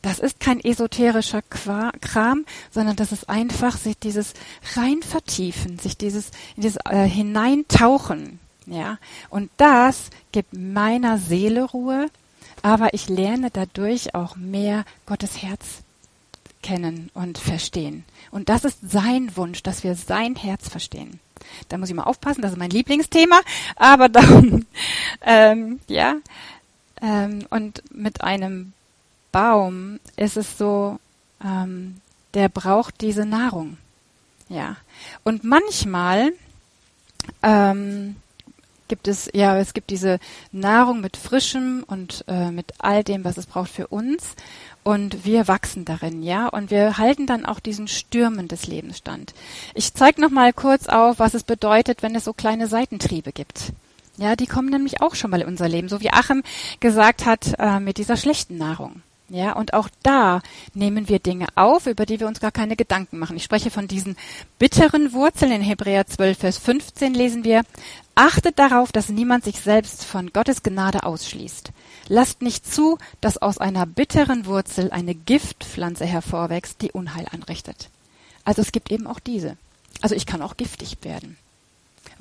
Das 0.00 0.18
ist 0.18 0.40
kein 0.40 0.60
esoterischer 0.60 1.42
Kram, 1.42 2.44
sondern 2.70 2.96
das 2.96 3.12
ist 3.12 3.28
einfach 3.28 3.76
sich 3.76 3.98
dieses 3.98 4.34
rein 4.74 5.02
vertiefen, 5.02 5.78
sich 5.78 5.96
dieses, 5.96 6.30
dieses 6.56 6.78
äh, 6.88 7.04
hineintauchen, 7.04 8.40
ja. 8.66 8.98
Und 9.30 9.50
das 9.56 10.10
gibt 10.32 10.54
meiner 10.54 11.18
Seele 11.18 11.64
Ruhe, 11.64 12.08
aber 12.62 12.94
ich 12.94 13.08
lerne 13.08 13.50
dadurch 13.50 14.14
auch 14.14 14.36
mehr 14.36 14.84
Gottes 15.06 15.42
Herz 15.42 15.82
kennen 16.62 17.10
und 17.14 17.38
verstehen. 17.38 18.04
Und 18.30 18.48
das 18.48 18.64
ist 18.64 18.78
sein 18.88 19.36
Wunsch, 19.36 19.62
dass 19.62 19.84
wir 19.84 19.94
sein 19.94 20.36
Herz 20.36 20.68
verstehen. 20.68 21.20
Da 21.68 21.76
muss 21.76 21.88
ich 21.88 21.94
mal 21.94 22.04
aufpassen, 22.04 22.40
das 22.40 22.52
ist 22.52 22.58
mein 22.58 22.70
Lieblingsthema, 22.70 23.40
aber 23.76 24.08
darum, 24.08 24.66
ähm, 25.22 25.80
ja. 25.88 26.16
Ähm, 27.00 27.46
und 27.50 27.82
mit 27.92 28.22
einem 28.22 28.72
Baum 29.32 29.98
ist 30.16 30.36
es 30.36 30.58
so, 30.58 30.98
ähm, 31.44 32.00
der 32.34 32.48
braucht 32.48 33.00
diese 33.00 33.26
Nahrung. 33.26 33.78
Ja. 34.48 34.76
Und 35.24 35.44
manchmal 35.44 36.32
ähm, 37.42 38.16
gibt 38.88 39.08
es, 39.08 39.30
ja, 39.32 39.56
es 39.56 39.72
gibt 39.72 39.90
diese 39.90 40.18
Nahrung 40.52 41.00
mit 41.00 41.16
Frischem 41.16 41.82
und 41.86 42.24
äh, 42.28 42.50
mit 42.50 42.74
all 42.78 43.02
dem, 43.02 43.24
was 43.24 43.38
es 43.38 43.46
braucht 43.46 43.70
für 43.70 43.86
uns. 43.86 44.34
Und 44.84 45.24
wir 45.24 45.48
wachsen 45.48 45.84
darin, 45.84 46.22
ja, 46.22 46.48
und 46.48 46.70
wir 46.70 46.98
halten 46.98 47.26
dann 47.26 47.46
auch 47.46 47.60
diesen 47.60 47.88
Stürmen 47.88 48.48
des 48.48 48.66
Lebens 48.66 48.98
stand. 48.98 49.32
Ich 49.74 49.94
zeige 49.94 50.20
noch 50.20 50.30
mal 50.30 50.52
kurz 50.52 50.88
auf, 50.88 51.20
was 51.20 51.34
es 51.34 51.44
bedeutet, 51.44 52.02
wenn 52.02 52.14
es 52.14 52.24
so 52.24 52.32
kleine 52.32 52.66
Seitentriebe 52.66 53.32
gibt. 53.32 53.72
Ja, 54.18 54.36
die 54.36 54.46
kommen 54.46 54.68
nämlich 54.68 55.00
auch 55.00 55.14
schon 55.14 55.30
mal 55.30 55.40
in 55.40 55.46
unser 55.46 55.68
Leben, 55.68 55.88
so 55.88 56.00
wie 56.00 56.10
Achim 56.10 56.42
gesagt 56.80 57.24
hat 57.24 57.54
äh, 57.58 57.80
mit 57.80 57.96
dieser 57.96 58.16
schlechten 58.16 58.58
Nahrung. 58.58 59.02
Ja, 59.32 59.54
und 59.54 59.72
auch 59.72 59.88
da 60.02 60.42
nehmen 60.74 61.08
wir 61.08 61.18
Dinge 61.18 61.46
auf, 61.54 61.86
über 61.86 62.04
die 62.04 62.20
wir 62.20 62.26
uns 62.26 62.38
gar 62.38 62.50
keine 62.50 62.76
Gedanken 62.76 63.18
machen. 63.18 63.34
Ich 63.34 63.44
spreche 63.44 63.70
von 63.70 63.88
diesen 63.88 64.18
bitteren 64.58 65.14
Wurzeln. 65.14 65.52
In 65.52 65.62
Hebräer 65.62 66.06
12, 66.06 66.38
Vers 66.38 66.58
15 66.58 67.14
lesen 67.14 67.42
wir, 67.42 67.62
achtet 68.14 68.58
darauf, 68.58 68.92
dass 68.92 69.08
niemand 69.08 69.44
sich 69.44 69.58
selbst 69.58 70.04
von 70.04 70.34
Gottes 70.34 70.62
Gnade 70.62 71.04
ausschließt. 71.04 71.70
Lasst 72.08 72.42
nicht 72.42 72.70
zu, 72.70 72.98
dass 73.22 73.40
aus 73.40 73.56
einer 73.56 73.86
bitteren 73.86 74.44
Wurzel 74.44 74.90
eine 74.90 75.14
Giftpflanze 75.14 76.04
hervorwächst, 76.04 76.82
die 76.82 76.92
Unheil 76.92 77.24
anrichtet. 77.32 77.88
Also 78.44 78.60
es 78.60 78.70
gibt 78.70 78.92
eben 78.92 79.06
auch 79.06 79.18
diese. 79.18 79.56
Also 80.02 80.14
ich 80.14 80.26
kann 80.26 80.42
auch 80.42 80.58
giftig 80.58 80.98
werden. 81.04 81.38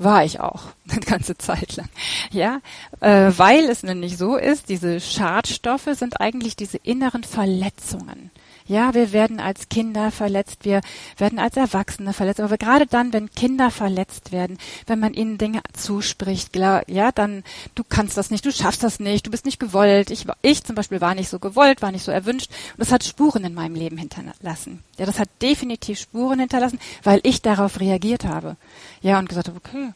War 0.04 0.26
ich 0.26 0.40
auch 0.40 0.64
eine 0.90 1.00
ganze 1.00 1.38
Zeit 1.38 1.76
lang. 1.76 1.90
Ja, 2.32 2.60
äh, 3.02 3.32
weil 3.38 3.70
es 3.70 3.84
nämlich 3.84 4.18
so 4.18 4.36
ist, 4.36 4.70
diese 4.70 5.00
Schadstoffe 5.00 5.90
sind 5.94 6.20
eigentlich 6.20 6.56
diese 6.56 6.78
inneren 6.78 7.24
Verletzungen. 7.24 8.32
Ja, 8.72 8.94
wir 8.94 9.12
werden 9.12 9.42
als 9.42 9.68
Kinder 9.68 10.12
verletzt, 10.12 10.60
wir 10.62 10.80
werden 11.18 11.40
als 11.40 11.58
Erwachsene 11.58 12.14
verletzt, 12.14 12.40
aber 12.40 12.58
gerade 12.58 12.86
dann, 12.88 13.12
wenn 13.12 13.30
Kinder 13.30 13.70
verletzt 13.70 14.32
werden, 14.32 14.58
wenn 14.88 14.98
man 14.98 15.14
ihnen 15.14 15.38
Dinge 15.38 15.62
zuspricht, 15.74 16.56
ja, 16.56 17.12
dann 17.12 17.44
du 17.76 17.84
kannst 17.84 18.16
das 18.16 18.32
nicht, 18.32 18.46
du 18.46 18.52
schaffst 18.54 18.82
das 18.82 19.02
nicht, 19.02 19.28
du 19.28 19.30
bist 19.30 19.44
nicht 19.44 19.60
gewollt. 19.60 20.10
Ich, 20.10 20.26
ich 20.42 20.64
zum 20.64 20.78
Beispiel 20.78 21.02
war 21.02 21.16
nicht 21.16 21.28
so 21.28 21.38
gewollt, 21.38 21.82
war 21.82 21.92
nicht 21.92 22.06
so 22.06 22.14
erwünscht 22.14 22.50
und 22.50 22.80
das 22.80 22.94
hat 22.94 23.04
Spuren 23.04 23.44
in 23.44 23.54
meinem 23.54 23.76
Leben 23.76 23.98
hinterlassen. 23.98 24.82
Ja, 24.98 25.06
das 25.06 25.20
hat 25.20 25.28
definitiv 25.42 26.00
Spuren 26.00 26.40
hinterlassen, 26.40 26.80
weil 27.04 27.20
ich 27.24 27.42
darauf 27.42 27.82
reagiert 27.82 28.24
habe. 28.24 28.56
Ja, 29.02 29.20
und 29.20 29.28
gesagt 29.28 29.50
habe, 29.50 29.58
okay, 29.58 29.90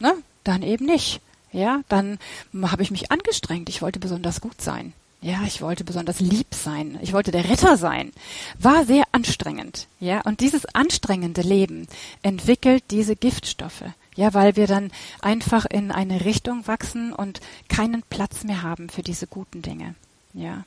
ne, 0.00 0.14
dann 0.42 0.62
eben 0.62 0.86
nicht. 0.86 1.20
Ja, 1.52 1.82
dann 1.88 2.18
habe 2.60 2.82
ich 2.82 2.90
mich 2.90 3.12
angestrengt. 3.12 3.68
Ich 3.68 3.82
wollte 3.82 4.00
besonders 4.00 4.40
gut 4.40 4.60
sein. 4.60 4.94
Ja, 5.26 5.42
ich 5.44 5.60
wollte 5.60 5.82
besonders 5.82 6.20
lieb 6.20 6.54
sein. 6.54 7.00
Ich 7.02 7.12
wollte 7.12 7.32
der 7.32 7.50
Retter 7.50 7.76
sein. 7.76 8.12
War 8.60 8.84
sehr 8.84 9.02
anstrengend. 9.10 9.88
Ja, 9.98 10.20
und 10.20 10.38
dieses 10.38 10.66
anstrengende 10.72 11.42
Leben 11.42 11.88
entwickelt 12.22 12.84
diese 12.92 13.16
Giftstoffe. 13.16 13.82
Ja, 14.14 14.34
weil 14.34 14.54
wir 14.54 14.68
dann 14.68 14.92
einfach 15.20 15.66
in 15.66 15.90
eine 15.90 16.24
Richtung 16.24 16.68
wachsen 16.68 17.12
und 17.12 17.40
keinen 17.68 18.04
Platz 18.04 18.44
mehr 18.44 18.62
haben 18.62 18.88
für 18.88 19.02
diese 19.02 19.26
guten 19.26 19.62
Dinge. 19.62 19.96
Ja. 20.32 20.62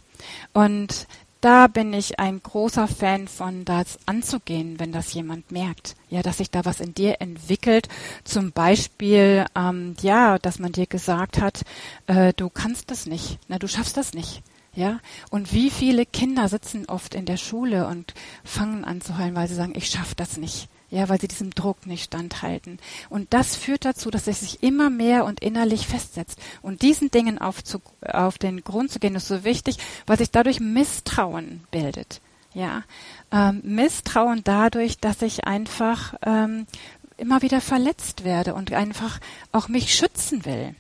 Und 0.52 1.08
da 1.42 1.68
bin 1.68 1.94
ich 1.94 2.20
ein 2.20 2.42
großer 2.42 2.88
Fan 2.88 3.28
von, 3.28 3.66
das 3.66 4.00
anzugehen, 4.06 4.80
wenn 4.80 4.92
das 4.92 5.14
jemand 5.14 5.52
merkt. 5.52 5.96
Ja, 6.10 6.22
dass 6.22 6.38
sich 6.38 6.52
da 6.52 6.66
was 6.66 6.80
in 6.80 6.94
dir 6.94 7.22
entwickelt. 7.22 7.88
Zum 8.24 8.52
Beispiel, 8.52 9.46
ähm, 9.56 9.96
ja, 10.02 10.38
dass 10.38 10.60
man 10.60 10.72
dir 10.72 10.86
gesagt 10.86 11.40
hat, 11.40 11.64
äh, 12.08 12.34
du 12.34 12.50
kannst 12.50 12.92
das 12.92 13.06
nicht, 13.06 13.40
na, 13.48 13.58
du 13.58 13.68
schaffst 13.68 13.98
das 13.98 14.14
nicht. 14.14 14.44
Ja, 14.76 15.00
und 15.32 15.52
wie 15.52 15.72
viele 15.72 16.06
Kinder 16.06 16.48
sitzen 16.48 16.86
oft 16.88 17.16
in 17.16 17.26
der 17.26 17.38
Schule 17.38 17.88
und 17.88 18.14
fangen 18.44 18.86
an 18.86 19.02
zu 19.02 19.18
heulen, 19.18 19.36
weil 19.36 19.48
sie 19.48 19.56
sagen, 19.56 19.74
ich 19.76 19.90
schaff 19.90 20.14
das 20.14 20.38
nicht 20.38 20.70
ja, 20.92 21.08
weil 21.08 21.22
sie 21.22 21.28
diesem 21.28 21.52
Druck 21.52 21.86
nicht 21.86 22.06
standhalten. 22.06 22.80
Und 23.10 23.34
das 23.34 23.56
führt 23.56 23.86
dazu, 23.86 24.10
dass 24.10 24.28
es 24.28 24.40
sich 24.40 24.64
immer 24.64 24.90
mehr 24.90 25.26
und 25.26 25.40
innerlich 25.40 25.88
festsetzt. 25.88 26.40
Und 26.62 26.82
diesen 26.82 27.12
Dingen 27.12 27.38
auf, 27.38 27.64
zu, 27.64 27.82
auf 28.02 28.38
den 28.38 28.64
Grund 28.64 28.92
zu 28.92 29.00
gehen, 29.00 29.16
ist 29.16 29.28
so 29.28 29.44
wichtig, 29.44 29.78
weil 30.08 30.18
sich 30.18 30.32
dadurch 30.32 30.60
Misstrauen 30.60 31.62
bildet. 31.72 32.22
Ja, 32.54 32.84
ähm, 33.32 33.62
Misstrauen 33.64 34.44
dadurch, 34.44 34.98
dass 34.98 35.22
ich 35.22 35.46
einfach 35.46 36.16
ähm, 36.26 36.66
immer 37.18 37.44
wieder 37.44 37.62
verletzt 37.62 38.24
werde 38.24 38.56
und 38.56 38.74
einfach 38.74 39.20
auch 39.52 39.68
mich 39.68 39.94
schützen 39.94 40.46
will. 40.46 40.74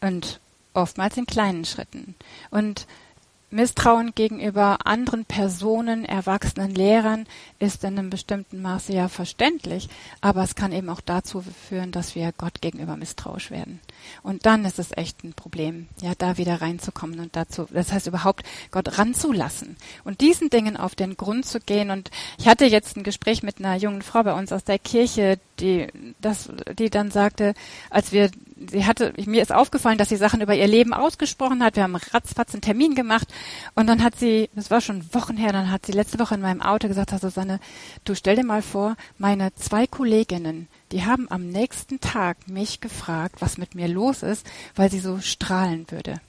Und 0.00 0.40
oftmals 0.74 1.16
in 1.16 1.26
kleinen 1.26 1.64
Schritten. 1.64 2.14
Und 2.50 2.86
Misstrauen 3.50 4.14
gegenüber 4.14 4.86
anderen 4.86 5.24
Personen, 5.24 6.04
erwachsenen 6.04 6.74
Lehrern 6.74 7.26
ist 7.58 7.82
in 7.82 7.98
einem 7.98 8.10
bestimmten 8.10 8.60
Maße 8.60 8.92
ja 8.92 9.08
verständlich, 9.08 9.88
aber 10.20 10.42
es 10.42 10.54
kann 10.54 10.72
eben 10.72 10.90
auch 10.90 11.00
dazu 11.00 11.42
führen, 11.68 11.90
dass 11.90 12.14
wir 12.14 12.32
Gott 12.36 12.60
gegenüber 12.60 12.96
misstrauisch 12.96 13.50
werden. 13.50 13.80
Und 14.22 14.44
dann 14.44 14.64
ist 14.64 14.78
es 14.78 14.96
echt 14.96 15.24
ein 15.24 15.32
Problem, 15.32 15.88
ja, 16.02 16.12
da 16.16 16.36
wieder 16.36 16.60
reinzukommen 16.60 17.20
und 17.20 17.36
dazu, 17.36 17.66
das 17.72 17.92
heißt 17.92 18.06
überhaupt 18.06 18.44
Gott 18.70 18.98
ranzulassen 18.98 19.76
und 20.04 20.20
diesen 20.20 20.50
Dingen 20.50 20.76
auf 20.76 20.94
den 20.94 21.16
Grund 21.16 21.46
zu 21.46 21.60
gehen. 21.60 21.90
Und 21.90 22.10
ich 22.38 22.48
hatte 22.48 22.66
jetzt 22.66 22.96
ein 22.96 23.02
Gespräch 23.02 23.42
mit 23.42 23.58
einer 23.58 23.76
jungen 23.76 24.02
Frau 24.02 24.22
bei 24.22 24.34
uns 24.34 24.52
aus 24.52 24.64
der 24.64 24.78
Kirche, 24.78 25.38
die 25.58 25.88
das, 26.20 26.50
die 26.78 26.90
dann 26.90 27.10
sagte, 27.10 27.54
als 27.90 28.12
wir 28.12 28.30
sie 28.70 28.86
hatte, 28.86 29.12
mir 29.26 29.42
ist 29.42 29.52
aufgefallen, 29.52 29.98
dass 29.98 30.08
sie 30.08 30.16
Sachen 30.16 30.40
über 30.40 30.54
ihr 30.54 30.66
Leben 30.66 30.92
ausgesprochen 30.92 31.62
hat. 31.62 31.76
Wir 31.76 31.82
haben 31.84 31.96
ratzfatz 31.96 32.54
einen 32.54 32.62
Termin 32.62 32.94
gemacht 32.94 33.28
und 33.74 33.86
dann 33.86 34.02
hat 34.02 34.18
sie, 34.18 34.50
das 34.54 34.70
war 34.70 34.80
schon 34.80 35.12
Wochen 35.14 35.36
her, 35.36 35.52
dann 35.52 35.70
hat 35.70 35.86
sie 35.86 35.92
letzte 35.92 36.18
Woche 36.18 36.34
in 36.34 36.40
meinem 36.40 36.62
Auto 36.62 36.88
gesagt, 36.88 37.10
Susanne, 37.18 37.60
du 38.04 38.14
stell 38.14 38.36
dir 38.36 38.44
mal 38.44 38.62
vor, 38.62 38.96
meine 39.18 39.54
zwei 39.54 39.86
Kolleginnen, 39.86 40.68
die 40.92 41.04
haben 41.04 41.30
am 41.30 41.48
nächsten 41.48 42.00
Tag 42.00 42.48
mich 42.48 42.80
gefragt, 42.80 43.36
was 43.40 43.58
mit 43.58 43.74
mir 43.74 43.88
los 43.88 44.22
ist, 44.22 44.46
weil 44.74 44.90
sie 44.90 45.00
so 45.00 45.20
strahlen 45.20 45.86
würde. 45.90 46.20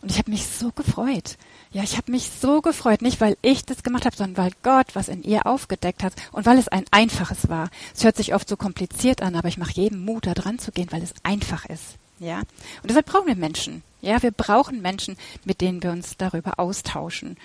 Und 0.00 0.10
ich 0.10 0.18
habe 0.18 0.30
mich 0.30 0.46
so 0.46 0.70
gefreut. 0.70 1.36
Ja, 1.72 1.82
ich 1.82 1.96
habe 1.96 2.12
mich 2.12 2.28
so 2.28 2.60
gefreut, 2.60 3.00
nicht 3.00 3.22
weil 3.22 3.38
ich 3.40 3.64
das 3.64 3.82
gemacht 3.82 4.04
habe, 4.04 4.14
sondern 4.14 4.44
weil 4.44 4.52
Gott 4.62 4.94
was 4.94 5.08
in 5.08 5.22
ihr 5.22 5.46
aufgedeckt 5.46 6.02
hat 6.02 6.12
und 6.30 6.44
weil 6.44 6.58
es 6.58 6.68
ein 6.68 6.84
einfaches 6.90 7.48
war. 7.48 7.70
Es 7.94 8.04
hört 8.04 8.16
sich 8.16 8.34
oft 8.34 8.46
so 8.46 8.58
kompliziert 8.58 9.22
an, 9.22 9.34
aber 9.36 9.48
ich 9.48 9.56
mache 9.56 9.72
jedem 9.72 10.04
Mut, 10.04 10.26
da 10.26 10.34
dran 10.34 10.58
zu 10.58 10.70
gehen, 10.70 10.88
weil 10.90 11.02
es 11.02 11.14
einfach 11.22 11.64
ist. 11.64 11.96
Ja, 12.18 12.40
und 12.40 12.90
deshalb 12.90 13.06
brauchen 13.06 13.26
wir 13.26 13.36
Menschen. 13.36 13.82
Ja, 14.02 14.22
wir 14.22 14.32
brauchen 14.32 14.82
Menschen, 14.82 15.16
mit 15.44 15.60
denen 15.60 15.82
wir 15.82 15.92
uns 15.92 16.16
darüber 16.18 16.58
austauschen, 16.58 17.36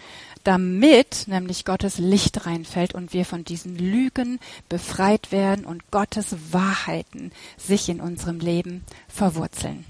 damit 0.44 1.26
nämlich 1.28 1.66
Gottes 1.66 1.98
Licht 1.98 2.46
reinfällt 2.46 2.94
und 2.94 3.14
wir 3.14 3.26
von 3.26 3.46
diesen 3.46 3.78
Lügen 3.78 4.40
befreit 4.68 5.32
werden 5.32 5.66
und 5.66 5.90
Gottes 5.90 6.36
Wahrheiten 6.52 7.32
sich 7.58 7.90
in 7.90 8.02
unserem 8.02 8.40
Leben 8.40 8.84
verwurzeln. 9.08 9.86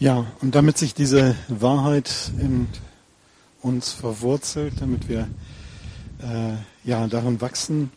Ja, 0.00 0.26
und 0.40 0.54
damit 0.54 0.78
sich 0.78 0.94
diese 0.94 1.34
Wahrheit 1.48 2.30
in 2.38 2.68
uns 3.62 3.92
verwurzelt, 3.92 4.74
damit 4.80 5.08
wir 5.08 5.28
äh, 6.22 6.54
ja 6.84 7.06
darin 7.08 7.40
wachsen, 7.40 7.90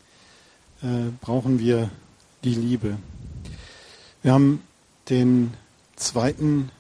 äh, 0.82 1.12
brauchen 1.22 1.60
wir 1.60 1.90
die 2.44 2.56
Liebe. 2.56 2.98
Wir 4.24 4.34
haben 4.34 4.64
den 5.10 5.54
zweiten 5.96 6.72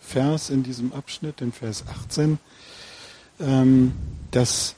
Vers 0.00 0.48
in 0.48 0.62
diesem 0.62 0.92
Abschnitt, 0.92 1.40
den 1.40 1.52
Vers 1.52 1.84
18, 1.86 2.38
ähm, 3.40 3.92
das 4.30 4.74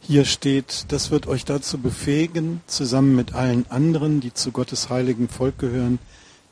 hier 0.00 0.24
steht, 0.24 0.86
das 0.88 1.10
wird 1.10 1.26
euch 1.26 1.44
dazu 1.44 1.78
befähigen, 1.78 2.60
zusammen 2.66 3.16
mit 3.16 3.34
allen 3.34 3.70
anderen, 3.70 4.20
die 4.20 4.32
zu 4.32 4.52
Gottes 4.52 4.90
heiligen 4.90 5.28
Volk 5.28 5.58
gehören, 5.58 5.98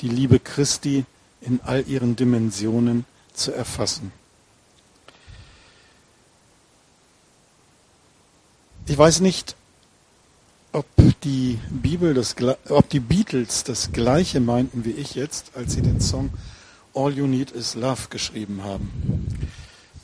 die 0.00 0.08
Liebe 0.08 0.38
Christi 0.38 1.04
in 1.40 1.60
all 1.64 1.86
ihren 1.86 2.16
Dimensionen 2.16 3.04
zu 3.34 3.52
erfassen. 3.52 4.12
Ich 8.86 8.96
weiß 8.96 9.20
nicht, 9.20 9.56
ob 10.72 10.86
die 11.24 11.58
Bibel 11.70 12.14
das, 12.14 12.36
ob 12.68 12.88
die 12.90 13.00
Beatles 13.00 13.64
das 13.64 13.92
gleiche 13.92 14.40
meinten 14.40 14.84
wie 14.84 14.92
ich 14.92 15.14
jetzt, 15.14 15.52
als 15.56 15.72
sie 15.72 15.82
den 15.82 16.00
Song 16.00 16.30
All 16.94 17.12
You 17.12 17.26
Need 17.26 17.50
Is 17.50 17.74
Love 17.74 18.08
geschrieben 18.10 18.62
haben. 18.62 19.26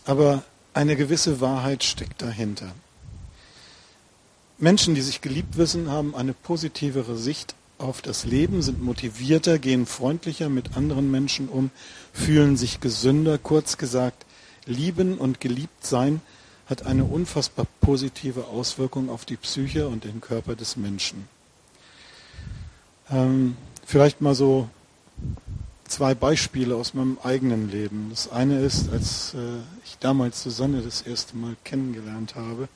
Aber 0.04 0.42
eine 0.74 0.96
gewisse 0.96 1.40
Wahrheit 1.40 1.84
steckt 1.84 2.22
dahinter. 2.22 2.72
Menschen, 4.58 4.94
die 4.94 5.02
sich 5.02 5.20
geliebt 5.20 5.56
wissen, 5.56 5.90
haben 5.90 6.14
eine 6.14 6.32
positivere 6.32 7.16
Sicht 7.16 7.54
auf 7.82 8.02
das 8.02 8.24
Leben, 8.24 8.62
sind 8.62 8.82
motivierter, 8.82 9.58
gehen 9.58 9.86
freundlicher 9.86 10.48
mit 10.48 10.76
anderen 10.76 11.10
Menschen 11.10 11.48
um, 11.48 11.70
fühlen 12.12 12.56
sich 12.56 12.80
gesünder. 12.80 13.38
Kurz 13.38 13.78
gesagt, 13.78 14.24
lieben 14.66 15.18
und 15.18 15.40
geliebt 15.40 15.84
sein 15.84 16.20
hat 16.66 16.86
eine 16.86 17.04
unfassbar 17.04 17.66
positive 17.80 18.46
Auswirkung 18.46 19.10
auf 19.10 19.24
die 19.24 19.36
Psyche 19.36 19.88
und 19.88 20.04
den 20.04 20.20
Körper 20.20 20.54
des 20.54 20.76
Menschen. 20.76 21.28
Ähm, 23.10 23.56
vielleicht 23.84 24.20
mal 24.20 24.34
so 24.34 24.68
zwei 25.86 26.14
Beispiele 26.14 26.74
aus 26.74 26.94
meinem 26.94 27.18
eigenen 27.22 27.70
Leben. 27.70 28.08
Das 28.10 28.30
eine 28.30 28.60
ist, 28.60 28.90
als 28.90 29.34
äh, 29.34 29.38
ich 29.84 29.98
damals 29.98 30.42
Susanne 30.42 30.80
das 30.80 31.02
erste 31.02 31.36
Mal 31.36 31.56
kennengelernt 31.64 32.34
habe 32.36 32.68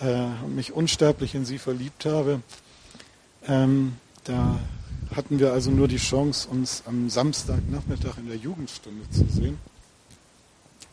äh, 0.00 0.44
und 0.44 0.56
mich 0.56 0.72
unsterblich 0.72 1.36
in 1.36 1.44
sie 1.44 1.58
verliebt 1.58 2.06
habe, 2.06 2.40
ähm, 3.48 3.96
da 4.24 4.58
hatten 5.14 5.38
wir 5.38 5.52
also 5.52 5.70
nur 5.70 5.88
die 5.88 5.96
Chance, 5.96 6.48
uns 6.48 6.82
am 6.86 7.08
Samstagnachmittag 7.08 8.18
in 8.18 8.28
der 8.28 8.36
Jugendstunde 8.36 9.08
zu 9.10 9.24
sehen. 9.28 9.58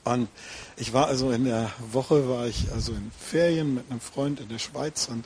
Und 0.05 0.29
ich 0.77 0.93
war 0.93 1.07
also 1.07 1.31
in 1.31 1.45
der 1.45 1.71
Woche, 1.91 2.29
war 2.29 2.47
ich 2.47 2.71
also 2.71 2.93
in 2.93 3.11
Ferien 3.19 3.73
mit 3.73 3.89
einem 3.89 3.99
Freund 3.99 4.39
in 4.39 4.49
der 4.49 4.59
Schweiz 4.59 5.07
und 5.11 5.25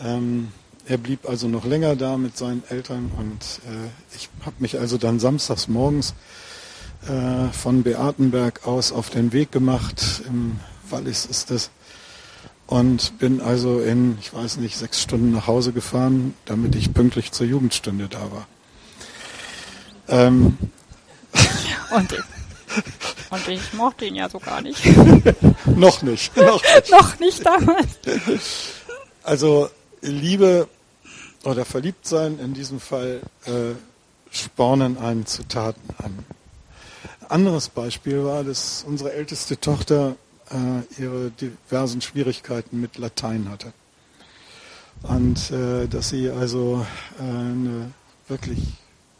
ähm, 0.00 0.48
er 0.86 0.98
blieb 0.98 1.28
also 1.28 1.48
noch 1.48 1.64
länger 1.64 1.96
da 1.96 2.16
mit 2.16 2.36
seinen 2.36 2.62
Eltern 2.68 3.10
und 3.16 3.42
äh, 3.66 3.88
ich 4.16 4.28
habe 4.44 4.56
mich 4.58 4.78
also 4.78 4.98
dann 4.98 5.18
samstags 5.18 5.68
morgens 5.68 6.14
äh, 7.06 7.48
von 7.52 7.82
Beatenberg 7.82 8.66
aus 8.66 8.92
auf 8.92 9.08
den 9.08 9.32
Weg 9.32 9.50
gemacht. 9.50 10.22
Im 10.26 10.60
Wallis 10.90 11.24
ist 11.24 11.50
das 11.50 11.70
und 12.70 13.18
bin 13.18 13.40
also 13.40 13.80
in, 13.80 14.16
ich 14.20 14.32
weiß 14.32 14.58
nicht, 14.58 14.76
sechs 14.76 15.02
Stunden 15.02 15.32
nach 15.32 15.48
Hause 15.48 15.72
gefahren, 15.72 16.34
damit 16.44 16.76
ich 16.76 16.94
pünktlich 16.94 17.32
zur 17.32 17.46
Jugendstunde 17.46 18.08
da 18.08 18.30
war. 18.30 18.46
Ähm. 20.08 20.56
Und, 21.92 22.16
und 23.30 23.48
ich 23.48 23.72
mochte 23.72 24.04
ihn 24.04 24.14
ja 24.14 24.28
so 24.28 24.38
gar 24.38 24.60
nicht. 24.60 24.80
noch 25.66 26.02
nicht. 26.02 26.36
Noch 26.36 26.62
nicht. 26.62 26.90
noch 26.92 27.18
nicht 27.18 27.44
damals. 27.44 27.98
Also 29.24 29.68
Liebe 30.00 30.68
oder 31.42 31.64
Verliebtsein 31.64 32.38
in 32.38 32.54
diesem 32.54 32.78
Fall 32.78 33.22
äh, 33.46 33.74
spornen 34.30 34.98
einen 34.98 35.26
zu 35.26 35.42
Taten 35.48 35.88
an. 35.98 36.24
Anderes 37.28 37.70
Beispiel 37.70 38.24
war, 38.24 38.44
dass 38.44 38.84
unsere 38.86 39.14
älteste 39.14 39.58
Tochter 39.58 40.14
äh, 40.50 41.02
ihre 41.02 41.30
diversen 41.30 42.00
Schwierigkeiten 42.00 42.80
mit 42.80 42.98
Latein 42.98 43.48
hatte. 43.48 43.72
Und 45.02 45.50
äh, 45.50 45.88
dass 45.88 46.10
sie 46.10 46.30
also 46.30 46.84
äh, 47.18 47.22
eine 47.22 47.92
wirklich 48.28 48.60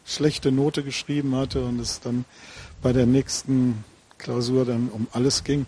schlechte 0.05 0.53
Note 0.53 0.83
geschrieben 0.83 1.35
hatte 1.35 1.65
und 1.65 1.81
es 1.81 2.01
dann 2.01 2.25
bei 2.83 2.93
der 2.93 3.07
nächsten 3.07 3.85
Klausur 4.19 4.65
dann 4.65 4.89
um 4.89 5.07
alles 5.13 5.45
ging. 5.45 5.67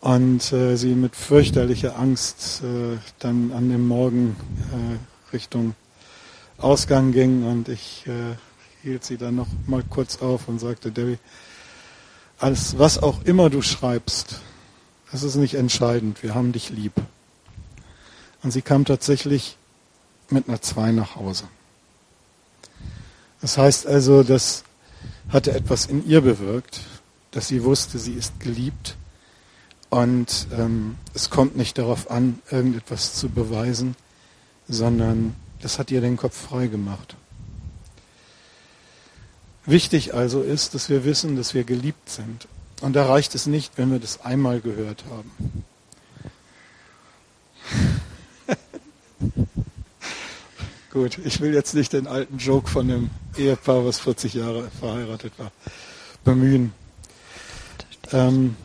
Und 0.00 0.52
äh, 0.52 0.76
sie 0.76 0.94
mit 0.94 1.14
fürchterlicher 1.14 1.98
Angst 1.98 2.62
äh, 2.62 2.96
dann 3.18 3.52
an 3.52 3.70
dem 3.70 3.86
Morgen 3.86 4.36
äh, 4.72 5.34
Richtung 5.34 5.74
Ausgang 6.58 7.12
ging 7.12 7.46
und 7.46 7.68
ich 7.68 8.06
äh, 8.06 8.36
hielt 8.82 9.04
sie 9.04 9.16
dann 9.16 9.36
noch 9.36 9.48
mal 9.66 9.82
kurz 9.88 10.20
auf 10.20 10.48
und 10.48 10.58
sagte, 10.58 10.90
Debbie, 10.90 11.18
als 12.40 12.78
was 12.78 12.98
auch 12.98 13.22
immer 13.24 13.50
du 13.50 13.62
schreibst, 13.62 14.40
das 15.12 15.22
ist 15.22 15.36
nicht 15.36 15.54
entscheidend. 15.54 16.22
Wir 16.22 16.34
haben 16.34 16.52
dich 16.52 16.70
lieb. 16.70 16.94
Und 18.42 18.50
sie 18.50 18.62
kam 18.62 18.84
tatsächlich 18.84 19.56
mit 20.30 20.48
einer 20.48 20.62
Zwei 20.62 20.92
nach 20.92 21.16
Hause. 21.16 21.44
Das 23.40 23.58
heißt 23.58 23.86
also, 23.86 24.22
das 24.22 24.64
hatte 25.28 25.52
etwas 25.52 25.86
in 25.86 26.06
ihr 26.06 26.22
bewirkt, 26.22 26.80
dass 27.30 27.48
sie 27.48 27.64
wusste, 27.64 27.98
sie 27.98 28.14
ist 28.14 28.40
geliebt. 28.40 28.96
Und 29.90 30.46
ähm, 30.56 30.96
es 31.14 31.30
kommt 31.30 31.56
nicht 31.56 31.76
darauf 31.76 32.10
an, 32.10 32.38
irgendetwas 32.50 33.14
zu 33.14 33.28
beweisen, 33.28 33.96
sondern 34.68 35.34
das 35.60 35.78
hat 35.78 35.90
ihr 35.90 36.00
den 36.00 36.16
Kopf 36.16 36.36
frei 36.36 36.68
gemacht. 36.68 37.16
Wichtig 39.70 40.14
also 40.14 40.42
ist, 40.42 40.74
dass 40.74 40.88
wir 40.88 41.04
wissen, 41.04 41.36
dass 41.36 41.54
wir 41.54 41.62
geliebt 41.62 42.10
sind. 42.10 42.48
Und 42.80 42.94
da 42.94 43.06
reicht 43.06 43.36
es 43.36 43.46
nicht, 43.46 43.78
wenn 43.78 43.92
wir 43.92 44.00
das 44.00 44.20
einmal 44.24 44.60
gehört 44.60 45.04
haben. 45.08 45.62
Gut, 50.92 51.18
ich 51.24 51.40
will 51.40 51.54
jetzt 51.54 51.74
nicht 51.74 51.92
den 51.92 52.08
alten 52.08 52.38
Joke 52.38 52.68
von 52.68 52.88
dem 52.88 53.10
Ehepaar, 53.36 53.86
was 53.86 54.00
40 54.00 54.34
Jahre 54.34 54.68
verheiratet 54.80 55.34
war, 55.38 55.52
bemühen. 56.24 56.72
Ähm, 58.10 58.56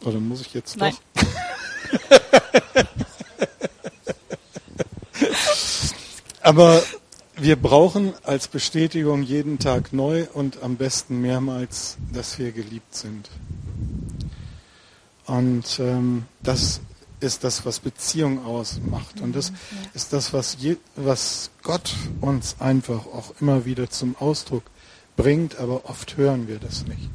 oder 0.00 0.18
muss 0.18 0.40
ich 0.40 0.52
jetzt 0.54 0.76
Nein. 0.76 0.96
doch? 1.14 1.22
Aber 6.40 6.82
wir 7.42 7.56
brauchen 7.56 8.14
als 8.22 8.46
Bestätigung 8.46 9.22
jeden 9.22 9.58
Tag 9.58 9.92
neu 9.92 10.26
und 10.32 10.62
am 10.62 10.76
besten 10.76 11.20
mehrmals, 11.20 11.96
dass 12.12 12.38
wir 12.38 12.52
geliebt 12.52 12.94
sind. 12.94 13.28
Und 15.26 15.80
ähm, 15.80 16.24
das 16.44 16.80
ist 17.18 17.42
das, 17.42 17.66
was 17.66 17.80
Beziehung 17.80 18.44
ausmacht. 18.44 19.20
Und 19.20 19.34
das 19.34 19.52
ist 19.92 20.12
das, 20.12 20.32
was, 20.32 20.56
je, 20.60 20.76
was 20.94 21.50
Gott 21.64 21.94
uns 22.20 22.56
einfach 22.60 23.06
auch 23.06 23.34
immer 23.40 23.64
wieder 23.64 23.90
zum 23.90 24.14
Ausdruck 24.20 24.62
bringt, 25.16 25.58
aber 25.58 25.90
oft 25.90 26.16
hören 26.16 26.46
wir 26.46 26.60
das 26.60 26.86
nicht, 26.86 27.10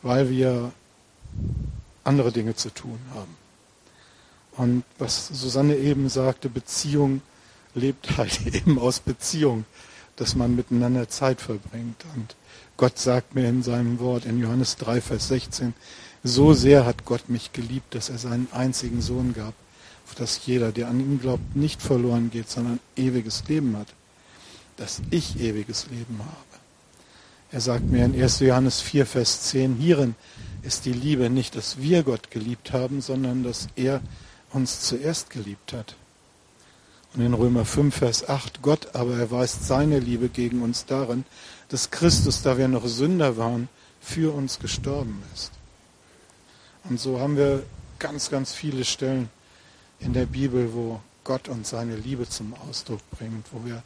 weil 0.00 0.30
wir 0.30 0.72
andere 2.02 2.32
Dinge 2.32 2.54
zu 2.54 2.70
tun 2.70 2.98
haben. 3.14 3.36
Und 4.56 4.84
was 4.98 5.28
Susanne 5.28 5.76
eben 5.76 6.08
sagte, 6.08 6.48
Beziehung 6.48 7.20
lebt 7.74 8.16
halt 8.16 8.46
eben 8.54 8.78
aus 8.78 9.00
Beziehung, 9.00 9.64
dass 10.16 10.34
man 10.34 10.56
miteinander 10.56 11.08
Zeit 11.08 11.40
verbringt. 11.40 12.04
Und 12.14 12.36
Gott 12.76 12.98
sagt 12.98 13.34
mir 13.34 13.48
in 13.48 13.62
seinem 13.62 13.98
Wort 13.98 14.24
in 14.24 14.40
Johannes 14.40 14.76
3, 14.76 15.00
Vers 15.00 15.28
16, 15.28 15.74
so 16.22 16.52
sehr 16.52 16.84
hat 16.84 17.04
Gott 17.04 17.28
mich 17.28 17.52
geliebt, 17.52 17.94
dass 17.94 18.10
er 18.10 18.18
seinen 18.18 18.48
einzigen 18.52 19.00
Sohn 19.00 19.32
gab, 19.32 19.54
auf 20.06 20.14
dass 20.14 20.44
jeder, 20.44 20.72
der 20.72 20.88
an 20.88 21.00
ihn 21.00 21.20
glaubt, 21.20 21.56
nicht 21.56 21.80
verloren 21.80 22.30
geht, 22.30 22.50
sondern 22.50 22.80
ewiges 22.96 23.44
Leben 23.48 23.76
hat. 23.76 23.88
Dass 24.76 25.00
ich 25.10 25.40
ewiges 25.40 25.86
Leben 25.90 26.18
habe. 26.18 26.50
Er 27.52 27.60
sagt 27.60 27.84
mir 27.84 28.04
in 28.04 28.20
1. 28.20 28.40
Johannes 28.40 28.80
4, 28.80 29.06
Vers 29.06 29.42
10, 29.42 29.76
hierin 29.76 30.14
ist 30.62 30.84
die 30.84 30.92
Liebe 30.92 31.30
nicht, 31.30 31.56
dass 31.56 31.78
wir 31.78 32.02
Gott 32.02 32.30
geliebt 32.30 32.72
haben, 32.72 33.00
sondern 33.00 33.42
dass 33.42 33.68
er 33.76 34.00
uns 34.52 34.82
zuerst 34.82 35.30
geliebt 35.30 35.72
hat. 35.72 35.96
Und 37.14 37.22
in 37.22 37.34
Römer 37.34 37.64
5, 37.64 37.94
Vers 37.94 38.28
8, 38.28 38.62
Gott 38.62 38.94
aber 38.94 39.16
erweist 39.16 39.66
seine 39.66 39.98
Liebe 39.98 40.28
gegen 40.28 40.62
uns 40.62 40.86
darin, 40.86 41.24
dass 41.68 41.90
Christus, 41.90 42.42
da 42.42 42.56
wir 42.56 42.68
noch 42.68 42.86
Sünder 42.86 43.36
waren, 43.36 43.68
für 44.00 44.32
uns 44.32 44.60
gestorben 44.60 45.22
ist. 45.34 45.50
Und 46.84 47.00
so 47.00 47.18
haben 47.18 47.36
wir 47.36 47.64
ganz, 47.98 48.30
ganz 48.30 48.52
viele 48.52 48.84
Stellen 48.84 49.28
in 49.98 50.12
der 50.12 50.26
Bibel, 50.26 50.72
wo 50.72 51.00
Gott 51.24 51.48
uns 51.48 51.70
seine 51.70 51.96
Liebe 51.96 52.28
zum 52.28 52.54
Ausdruck 52.68 53.00
bringt, 53.10 53.46
wo 53.52 53.64
wir 53.66 53.82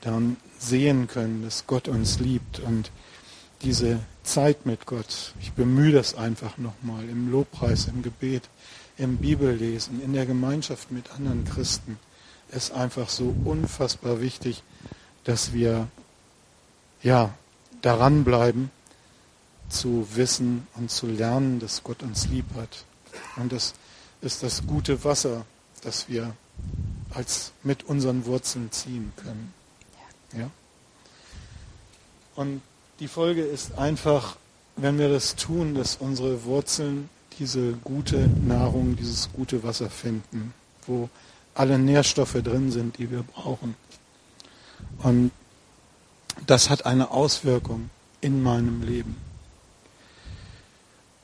dann 0.00 0.36
sehen 0.58 1.08
können, 1.08 1.42
dass 1.42 1.66
Gott 1.66 1.88
uns 1.88 2.20
liebt 2.20 2.60
und 2.60 2.90
diese 3.62 4.00
Zeit 4.22 4.64
mit 4.64 4.86
Gott. 4.86 5.32
Ich 5.40 5.52
bemühe 5.52 5.92
das 5.92 6.14
einfach 6.14 6.56
nochmal 6.56 7.08
im 7.08 7.30
Lobpreis, 7.30 7.86
im 7.86 8.02
Gebet, 8.02 8.48
im 8.96 9.16
Bibellesen, 9.16 10.02
in 10.02 10.12
der 10.12 10.26
Gemeinschaft 10.26 10.92
mit 10.92 11.10
anderen 11.12 11.44
Christen 11.44 11.98
ist 12.54 12.72
einfach 12.72 13.08
so 13.08 13.34
unfassbar 13.44 14.20
wichtig, 14.20 14.62
dass 15.24 15.52
wir 15.52 15.88
ja 17.02 17.34
daran 17.82 18.24
bleiben, 18.24 18.70
zu 19.68 20.06
wissen 20.14 20.66
und 20.74 20.90
zu 20.90 21.06
lernen, 21.06 21.58
dass 21.58 21.82
Gott 21.82 22.02
uns 22.02 22.26
lieb 22.28 22.46
hat. 22.56 22.84
Und 23.36 23.52
das 23.52 23.74
ist 24.20 24.42
das 24.42 24.66
gute 24.66 25.04
Wasser, 25.04 25.44
das 25.82 26.08
wir 26.08 26.34
als 27.10 27.52
mit 27.62 27.84
unseren 27.84 28.24
Wurzeln 28.26 28.70
ziehen 28.72 29.12
können. 29.16 29.52
Ja? 30.36 30.50
Und 32.34 32.62
die 33.00 33.08
Folge 33.08 33.42
ist 33.42 33.78
einfach, 33.78 34.36
wenn 34.76 34.98
wir 34.98 35.08
das 35.08 35.36
tun, 35.36 35.74
dass 35.74 35.96
unsere 35.96 36.44
Wurzeln 36.44 37.08
diese 37.38 37.72
gute 37.72 38.28
Nahrung, 38.28 38.96
dieses 38.96 39.32
gute 39.32 39.62
Wasser 39.62 39.90
finden, 39.90 40.54
wo 40.86 41.08
alle 41.54 41.78
Nährstoffe 41.78 42.42
drin 42.42 42.70
sind, 42.70 42.98
die 42.98 43.10
wir 43.10 43.22
brauchen. 43.22 43.76
Und 44.98 45.30
das 46.46 46.70
hat 46.70 46.86
eine 46.86 47.10
Auswirkung 47.10 47.90
in 48.20 48.42
meinem 48.42 48.82
Leben. 48.82 49.16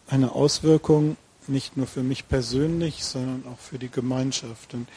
Eine 0.09 0.33
Auswirkung 0.33 1.17
nicht 1.47 1.77
nur 1.77 1.87
für 1.87 2.03
mich 2.03 2.29
persönlich, 2.29 3.05
sondern 3.05 3.45
auch 3.53 3.59
für 3.59 3.79
die 3.79 3.91
Gemeinschaft. 3.91 4.75
Und 4.75 4.89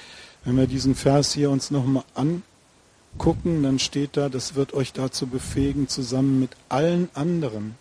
wenn 0.43 0.57
wir 0.57 0.67
diesen 0.67 0.95
Vers 0.95 1.33
hier 1.33 1.49
uns 1.49 1.71
nochmal 1.71 2.03
angucken, 2.15 3.63
dann 3.63 3.79
steht 3.79 4.17
da, 4.17 4.29
das 4.29 4.55
wird 4.55 4.73
euch 4.73 4.93
dazu 4.93 5.27
befähigen, 5.27 5.87
zusammen 5.87 6.39
mit 6.39 6.51
allen 6.69 7.09
anderen, 7.13 7.75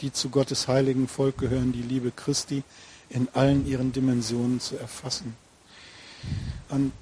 die 0.00 0.12
zu 0.12 0.30
Gottes 0.30 0.68
heiligen 0.68 1.08
Volk 1.08 1.38
gehören, 1.38 1.72
die 1.72 1.82
Liebe 1.82 2.10
Christi 2.10 2.62
in 3.08 3.28
allen 3.34 3.66
ihren 3.66 3.92
Dimensionen 3.92 4.60
zu 4.60 4.76
erfassen. 4.76 5.34
Und 6.68 6.92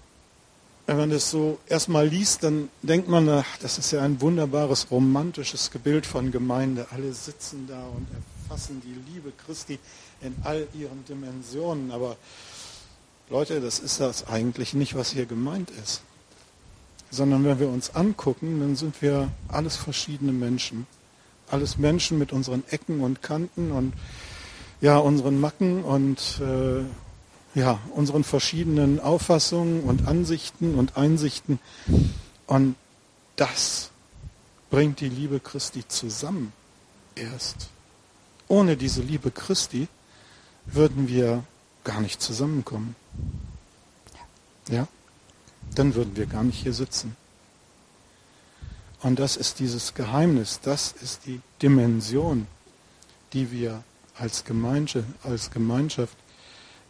wenn 0.86 0.96
man 0.96 1.10
das 1.10 1.30
so 1.30 1.58
erstmal 1.68 2.08
liest, 2.08 2.44
dann 2.44 2.70
denkt 2.82 3.08
man, 3.08 3.28
ach, 3.28 3.58
das 3.60 3.76
ist 3.76 3.90
ja 3.90 4.00
ein 4.02 4.22
wunderbares 4.22 4.90
romantisches 4.90 5.70
Gebild 5.70 6.06
von 6.06 6.32
Gemeinde. 6.32 6.86
Alle 6.90 7.12
sitzen 7.12 7.66
da 7.68 7.84
und 7.88 8.06
erfassen 8.42 8.80
die 8.82 9.12
Liebe 9.12 9.30
Christi 9.44 9.78
in 10.22 10.34
all 10.44 10.66
ihren 10.72 11.04
Dimensionen. 11.04 11.90
Aber 11.90 12.16
Leute, 13.28 13.60
das 13.60 13.80
ist 13.80 14.00
das 14.00 14.28
eigentlich 14.28 14.72
nicht, 14.72 14.94
was 14.94 15.10
hier 15.10 15.26
gemeint 15.26 15.70
ist. 15.82 16.00
Sondern 17.10 17.44
wenn 17.44 17.60
wir 17.60 17.68
uns 17.68 17.94
angucken, 17.94 18.60
dann 18.60 18.74
sind 18.74 19.02
wir 19.02 19.30
alles 19.48 19.76
verschiedene 19.76 20.32
Menschen. 20.32 20.86
Alles 21.50 21.76
Menschen 21.76 22.18
mit 22.18 22.32
unseren 22.32 22.64
Ecken 22.70 23.00
und 23.00 23.22
Kanten 23.22 23.72
und 23.72 23.92
ja, 24.80 24.96
unseren 24.96 25.38
Macken 25.38 25.84
und 25.84 26.40
äh, 26.40 26.84
ja, 27.54 27.78
unseren 27.94 28.24
verschiedenen 28.24 29.00
Auffassungen 29.00 29.82
und 29.82 30.06
Ansichten 30.06 30.74
und 30.74 30.96
Einsichten. 30.96 31.58
Und 32.46 32.76
das 33.36 33.90
bringt 34.70 35.00
die 35.00 35.08
Liebe 35.08 35.40
Christi 35.40 35.86
zusammen 35.86 36.52
erst. 37.14 37.68
Ohne 38.48 38.76
diese 38.76 39.02
Liebe 39.02 39.30
Christi 39.30 39.88
würden 40.66 41.08
wir 41.08 41.44
gar 41.84 42.00
nicht 42.00 42.20
zusammenkommen. 42.20 42.94
Ja? 44.68 44.86
Dann 45.74 45.94
würden 45.94 46.16
wir 46.16 46.26
gar 46.26 46.44
nicht 46.44 46.62
hier 46.62 46.72
sitzen. 46.74 47.16
Und 49.00 49.18
das 49.18 49.36
ist 49.36 49.60
dieses 49.60 49.94
Geheimnis, 49.94 50.60
das 50.60 50.92
ist 50.92 51.26
die 51.26 51.40
Dimension, 51.62 52.46
die 53.32 53.52
wir 53.52 53.82
als 54.18 54.44
Gemeinschaft, 54.44 55.06
als 55.22 55.50
Gemeinschaft 55.50 56.16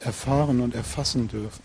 erfahren 0.00 0.60
und 0.60 0.74
erfassen 0.74 1.28
dürfen. 1.28 1.62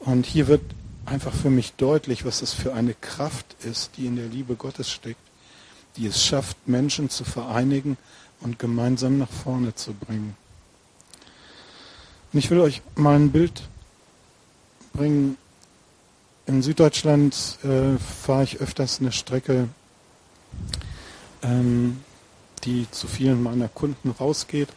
Und 0.00 0.26
hier 0.26 0.46
wird 0.46 0.62
einfach 1.04 1.32
für 1.32 1.50
mich 1.50 1.72
deutlich, 1.74 2.24
was 2.24 2.42
es 2.42 2.52
für 2.52 2.74
eine 2.74 2.94
Kraft 2.94 3.56
ist, 3.64 3.92
die 3.96 4.06
in 4.06 4.16
der 4.16 4.26
Liebe 4.26 4.56
Gottes 4.56 4.90
steckt, 4.90 5.20
die 5.96 6.06
es 6.06 6.22
schafft, 6.22 6.68
Menschen 6.68 7.10
zu 7.10 7.24
vereinigen 7.24 7.96
und 8.40 8.58
gemeinsam 8.58 9.18
nach 9.18 9.30
vorne 9.30 9.74
zu 9.74 9.94
bringen. 9.94 10.36
Und 12.32 12.38
ich 12.38 12.50
will 12.50 12.60
euch 12.60 12.82
mal 12.96 13.16
ein 13.16 13.32
Bild 13.32 13.62
bringen. 14.92 15.38
In 16.46 16.62
Süddeutschland 16.62 17.58
äh, 17.64 17.98
fahre 17.98 18.44
ich 18.44 18.60
öfters 18.60 19.00
eine 19.00 19.12
Strecke, 19.12 19.68
ähm, 21.42 22.00
die 22.64 22.86
zu 22.90 23.06
vielen 23.06 23.42
meiner 23.42 23.68
Kunden 23.68 24.10
rausgeht. 24.10 24.68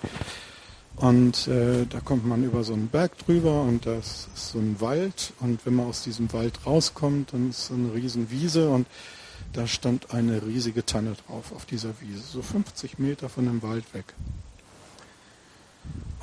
Und 0.99 1.47
äh, 1.47 1.85
da 1.85 2.01
kommt 2.01 2.25
man 2.25 2.43
über 2.43 2.65
so 2.65 2.73
einen 2.73 2.89
Berg 2.89 3.17
drüber 3.19 3.61
und 3.61 3.85
das 3.85 4.27
ist 4.35 4.51
so 4.51 4.59
ein 4.59 4.81
Wald. 4.81 5.31
Und 5.39 5.65
wenn 5.65 5.75
man 5.75 5.87
aus 5.87 6.03
diesem 6.03 6.31
Wald 6.33 6.65
rauskommt, 6.65 7.31
dann 7.31 7.51
ist 7.51 7.67
so 7.67 7.73
eine 7.73 7.93
riesen 7.93 8.29
Wiese 8.31 8.69
und 8.69 8.85
da 9.53 9.65
stand 9.65 10.13
eine 10.13 10.45
riesige 10.45 10.85
Tanne 10.85 11.15
drauf 11.25 11.53
auf 11.55 11.65
dieser 11.65 11.93
Wiese, 12.01 12.21
so 12.21 12.41
50 12.41 12.99
Meter 12.99 13.29
von 13.29 13.45
dem 13.45 13.63
Wald 13.63 13.85
weg. 13.93 14.13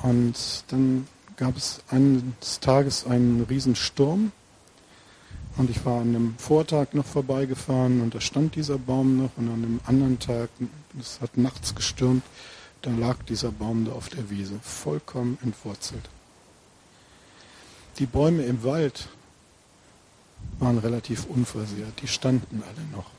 Und 0.03 0.35
dann 0.67 1.07
gab 1.37 1.57
es 1.57 1.81
eines 1.89 2.59
Tages 2.61 3.03
einen 3.07 3.47
riesen 3.49 3.75
Sturm 3.75 4.31
und 5.57 5.71
ich 5.71 5.83
war 5.85 6.01
an 6.01 6.15
einem 6.15 6.35
Vortag 6.37 6.93
noch 6.93 7.05
vorbeigefahren 7.05 8.01
und 8.01 8.13
da 8.13 8.21
stand 8.21 8.55
dieser 8.55 8.77
Baum 8.77 9.17
noch 9.17 9.31
und 9.37 9.47
an 9.47 9.53
einem 9.55 9.79
anderen 9.87 10.19
Tag, 10.19 10.49
es 10.99 11.19
hat 11.19 11.35
nachts 11.35 11.73
gestürmt, 11.73 12.23
da 12.81 12.91
lag 12.91 13.17
dieser 13.23 13.51
Baum 13.51 13.85
da 13.85 13.91
auf 13.93 14.09
der 14.09 14.29
Wiese, 14.29 14.59
vollkommen 14.61 15.37
entwurzelt. 15.43 16.09
Die 17.99 18.05
Bäume 18.05 18.43
im 18.43 18.63
Wald 18.63 19.07
waren 20.59 20.77
relativ 20.77 21.25
unversehrt, 21.25 22.01
die 22.01 22.07
standen 22.07 22.63
alle 22.63 22.85
noch. 22.95 23.09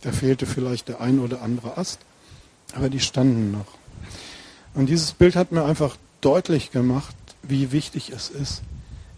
Da 0.00 0.12
fehlte 0.12 0.46
vielleicht 0.46 0.88
der 0.88 1.00
ein 1.00 1.18
oder 1.18 1.42
andere 1.42 1.78
Ast, 1.78 2.00
aber 2.74 2.88
die 2.88 3.00
standen 3.00 3.52
noch. 3.52 3.78
Und 4.74 4.86
dieses 4.86 5.12
Bild 5.12 5.36
hat 5.36 5.52
mir 5.52 5.64
einfach 5.64 5.96
deutlich 6.20 6.70
gemacht, 6.70 7.14
wie 7.42 7.72
wichtig 7.72 8.10
es 8.10 8.30
ist, 8.30 8.62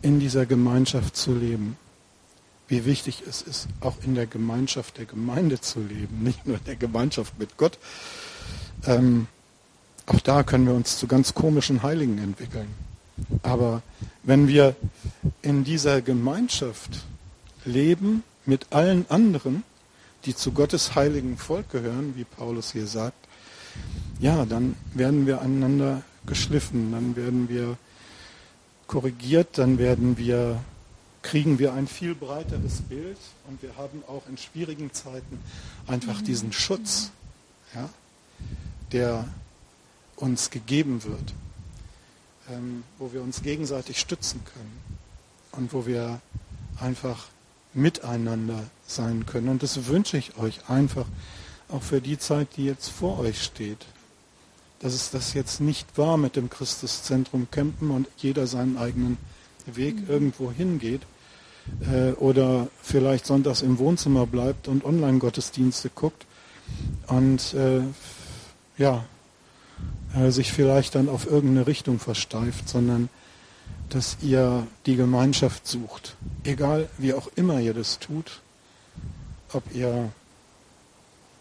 in 0.03 0.21
dieser 0.21 0.47
Gemeinschaft 0.47 1.17
zu 1.17 1.35
leben. 1.35 1.77
Wie 2.69 2.85
wichtig 2.85 3.23
es 3.29 3.43
ist, 3.43 3.69
auch 3.81 3.97
in 4.03 4.17
der 4.17 4.27
Gemeinschaft 4.27 4.99
der 4.99 5.05
Gemeinde 5.05 5.61
zu 5.61 5.81
leben, 5.81 6.19
nicht 6.23 6.47
nur 6.47 6.59
in 6.59 6.65
der 6.65 6.77
Gemeinschaft 6.77 7.39
mit 7.39 7.57
Gott. 7.57 7.79
Ähm, 8.85 9.29
auch 10.07 10.21
da 10.21 10.43
können 10.43 10.67
wir 10.67 10.75
uns 10.75 10.99
zu 10.99 11.07
ganz 11.07 11.35
komischen 11.35 11.83
Heiligen 11.83 12.19
entwickeln. 12.19 12.69
Aber 13.43 13.83
wenn 14.23 14.47
wir 14.49 14.77
in 15.43 15.65
dieser 15.65 16.03
Gemeinschaft 16.03 17.05
leben 17.65 18.23
mit 18.45 18.73
allen 18.73 19.07
anderen, 19.11 19.65
die 20.25 20.35
zu 20.35 20.53
Gottes 20.53 20.95
heiligen 20.95 21.37
Volk 21.37 21.71
gehören, 21.71 22.15
wie 22.17 22.25
Paulus 22.25 22.73
hier 22.73 22.87
sagt, 22.87 23.17
ja, 24.21 24.45
dann 24.45 24.77
werden 24.95 25.27
wir 25.27 25.41
einander 25.41 26.03
geschliffen, 26.27 26.93
dann 26.93 27.17
werden 27.17 27.49
wir 27.49 27.77
korrigiert, 28.87 29.59
dann 29.59 29.79
werden 29.79 30.17
wir, 30.19 30.61
kriegen 31.23 31.59
wir 31.59 31.75
ein 31.75 31.87
viel 31.87 32.15
breiteres 32.15 32.81
Bild 32.83 33.19
und 33.49 33.63
wir 33.63 33.77
haben 33.77 34.03
auch 34.07 34.23
in 34.29 34.39
schwierigen 34.39 34.93
Zeiten 34.93 35.39
einfach 35.87 36.23
diesen 36.23 36.53
Schutz, 36.53 37.11
ja, 37.75 37.89
der 38.93 39.25
uns 40.17 40.51
gegeben 40.51 41.05
wird, 41.05 41.35
ähm, 42.51 42.83
wo 42.99 43.13
wir 43.13 43.23
uns 43.23 43.43
gegenseitig 43.43 43.99
stützen 43.99 44.41
können 44.45 44.81
und 45.53 45.73
wo 45.73 45.87
wir 45.87 46.21
einfach 46.81 47.27
miteinander 47.75 48.65
sein 48.87 49.27
können. 49.27 49.49
Und 49.49 49.63
das 49.63 49.87
wünsche 49.87 50.17
ich 50.17 50.37
euch 50.39 50.69
einfach 50.69 51.07
auch 51.69 51.83
für 51.83 52.01
die 52.01 52.19
Zeit, 52.19 52.49
die 52.57 52.65
jetzt 52.65 52.89
vor 52.89 53.19
euch 53.19 53.43
steht. 53.43 53.87
Dass 54.81 54.95
es 54.95 55.11
das 55.11 55.35
jetzt 55.35 55.61
nicht 55.61 55.99
war 55.99 56.17
mit 56.17 56.37
dem 56.37 56.51
Christuszentrum 56.51 57.49
campen 57.51 57.91
und 57.91 58.09
jeder 58.17 58.47
seinen 58.47 58.77
eigenen 58.77 59.19
Weg 59.67 59.97
mhm. 59.97 60.09
irgendwo 60.09 60.53
hingeht 60.53 61.03
äh, 61.91 62.13
oder 62.13 62.69
vielleicht 62.83 63.27
sonntags 63.27 63.63
im 63.63 63.79
Wohnzimmer 63.79 64.27
bleibt 64.27 64.69
und 64.69 64.85
Online-Gottesdienste 64.85 65.91
guckt 65.95 66.27
und 67.09 67.55
äh, 67.55 67.83
ja, 68.79 69.05
äh, 70.15 70.31
sich 70.31 70.53
vielleicht 70.53 70.95
dann 70.95 71.09
auf 71.09 71.27
irgendeine 71.27 71.67
Richtung 71.67 71.99
versteift, 71.99 72.69
sondern 72.69 73.09
dass 73.89 74.17
ihr 74.23 74.67
die 74.87 74.97
Gemeinschaft 74.97 75.67
sucht. 75.67 76.17
Egal 76.45 76.89
wie 76.99 77.15
auch 77.15 77.29
immer 77.37 77.61
ihr 77.61 77.75
das 77.75 77.99
tut, 77.99 78.41
ob 79.53 79.63
ihr 79.75 80.11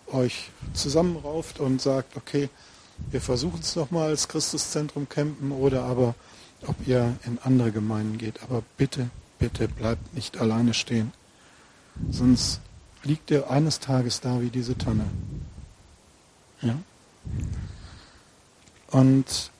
euch 0.07 0.49
zusammenrauft 0.73 1.59
und 1.59 1.81
sagt, 1.81 2.15
okay, 2.15 2.49
wir 3.11 3.21
versuchen 3.21 3.59
es 3.61 3.75
nochmal 3.75 4.09
als 4.09 4.27
Christuszentrum 4.27 5.09
campen 5.09 5.51
oder 5.51 5.83
aber 5.83 6.15
ob 6.67 6.75
ihr 6.87 7.15
in 7.25 7.39
andere 7.43 7.71
Gemeinden 7.71 8.17
geht. 8.17 8.41
Aber 8.43 8.63
bitte, 8.77 9.09
bitte 9.39 9.67
bleibt 9.67 10.13
nicht 10.13 10.37
alleine 10.37 10.73
stehen. 10.73 11.11
Sonst 12.11 12.59
liegt 13.03 13.31
ihr 13.31 13.49
eines 13.49 13.79
Tages 13.79 14.21
da 14.21 14.41
wie 14.41 14.49
diese 14.49 14.77
Tanne. 14.77 15.05
Ja? 16.61 16.75
Und 18.91 19.51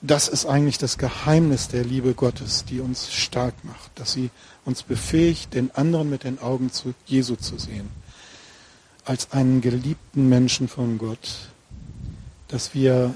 das 0.00 0.28
ist 0.28 0.46
eigentlich 0.46 0.78
das 0.78 0.98
Geheimnis 0.98 1.68
der 1.68 1.84
Liebe 1.84 2.14
Gottes, 2.14 2.64
die 2.64 2.80
uns 2.80 3.12
stark 3.12 3.54
macht, 3.64 3.90
dass 3.96 4.12
sie 4.12 4.30
uns 4.64 4.82
befähigt, 4.82 5.54
den 5.54 5.74
anderen 5.74 6.08
mit 6.08 6.24
den 6.24 6.38
Augen 6.38 6.70
zu 6.70 6.94
Jesu 7.06 7.36
zu 7.36 7.58
sehen, 7.58 7.88
als 9.04 9.32
einen 9.32 9.60
geliebten 9.60 10.28
Menschen 10.28 10.68
von 10.68 10.98
Gott, 10.98 11.50
dass 12.48 12.74
wir 12.74 13.14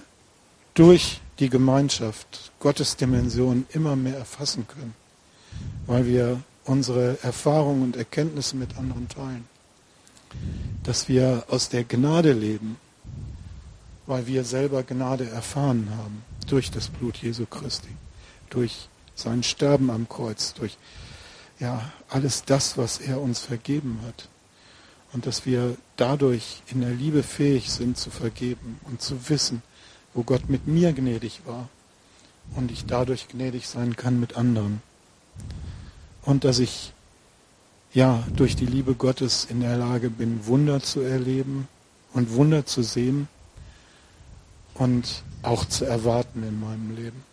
durch 0.75 1.21
die 1.39 1.51
Gemeinschaft 1.51 2.53
Gottes 2.59 2.97
Dimension 2.97 3.67
immer 3.71 3.95
mehr 3.95 4.17
erfassen 4.17 4.67
können, 4.67 4.95
weil 5.87 6.07
wir 6.07 6.41
unsere 6.65 7.23
Erfahrungen 7.23 7.83
und 7.83 7.97
Erkenntnisse 7.97 8.57
mit 8.57 8.77
anderen 8.77 9.09
teilen, 9.09 9.45
dass 10.83 11.09
wir 11.09 11.45
aus 11.49 11.69
der 11.69 11.85
Gnade 11.85 12.33
leben, 12.33 12.77
weil 14.13 14.27
wir 14.27 14.45
selber 14.45 14.83
Gnade 14.83 15.27
erfahren 15.31 15.89
haben 15.97 16.23
durch 16.47 16.71
das 16.71 16.89
Blut 16.89 17.17
Jesu 17.17 17.47
Christi, 17.47 17.89
durch 18.51 18.91
sein 19.15 19.43
Sterben 19.43 19.91
am 19.91 20.07
Kreuz, 20.07 20.53
durch 20.53 20.77
ja, 21.59 21.91
alles 22.11 22.45
das, 22.45 22.77
was 22.77 22.99
er 22.99 23.23
uns 23.23 23.39
vergeben 23.39 24.01
hat. 24.07 24.29
Und 25.15 25.25
dass 25.25 25.47
wir 25.47 25.79
dadurch 25.97 26.61
in 26.67 26.83
der 26.83 26.91
Liebe 26.91 27.23
fähig 27.23 27.71
sind 27.71 27.97
zu 27.97 28.11
vergeben 28.11 28.79
und 28.85 29.01
zu 29.01 29.31
wissen, 29.31 29.63
wo 30.13 30.25
Gott 30.25 30.51
mit 30.51 30.67
mir 30.67 30.93
gnädig 30.93 31.41
war 31.47 31.71
und 32.55 32.71
ich 32.71 32.85
dadurch 32.85 33.29
gnädig 33.29 33.67
sein 33.67 33.97
kann 33.97 34.21
mit 34.21 34.37
anderen. 34.37 34.83
Und 36.21 36.45
dass 36.45 36.59
ich 36.59 36.93
ja 37.95 38.23
durch 38.37 38.57
die 38.57 38.67
Liebe 38.67 38.95
Gottes 38.95 39.47
in 39.49 39.61
der 39.61 39.79
Lage 39.79 40.11
bin, 40.11 40.45
Wunder 40.45 40.83
zu 40.83 41.01
erleben 41.01 41.67
und 42.13 42.35
Wunder 42.35 42.67
zu 42.67 42.83
sehen 42.83 43.27
und 44.75 45.23
auch 45.43 45.65
zu 45.65 45.85
erwarten 45.85 46.43
in 46.43 46.61
meinem 46.61 46.97
Leben. 46.97 47.25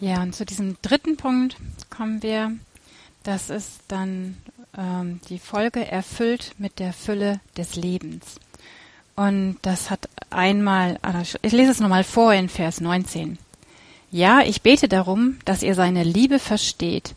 Ja, 0.00 0.20
und 0.22 0.34
zu 0.34 0.44
diesem 0.44 0.76
dritten 0.82 1.16
Punkt 1.16 1.56
kommen 1.88 2.22
wir. 2.22 2.52
Das 3.22 3.50
ist 3.50 3.82
dann 3.86 4.36
ähm, 4.76 5.20
die 5.28 5.38
Folge 5.38 5.86
erfüllt 5.86 6.54
mit 6.58 6.80
der 6.80 6.92
Fülle 6.92 7.40
des 7.56 7.76
Lebens. 7.76 8.40
Und 9.14 9.58
das 9.62 9.90
hat 9.90 10.08
einmal, 10.30 10.98
also 11.02 11.38
ich 11.42 11.52
lese 11.52 11.70
es 11.70 11.80
nochmal 11.80 12.02
vor 12.02 12.32
in 12.32 12.48
Vers 12.48 12.80
19. 12.80 13.38
Ja, 14.10 14.40
ich 14.40 14.62
bete 14.62 14.88
darum, 14.88 15.38
dass 15.44 15.62
ihr 15.62 15.74
seine 15.74 16.02
Liebe 16.02 16.38
versteht, 16.38 17.14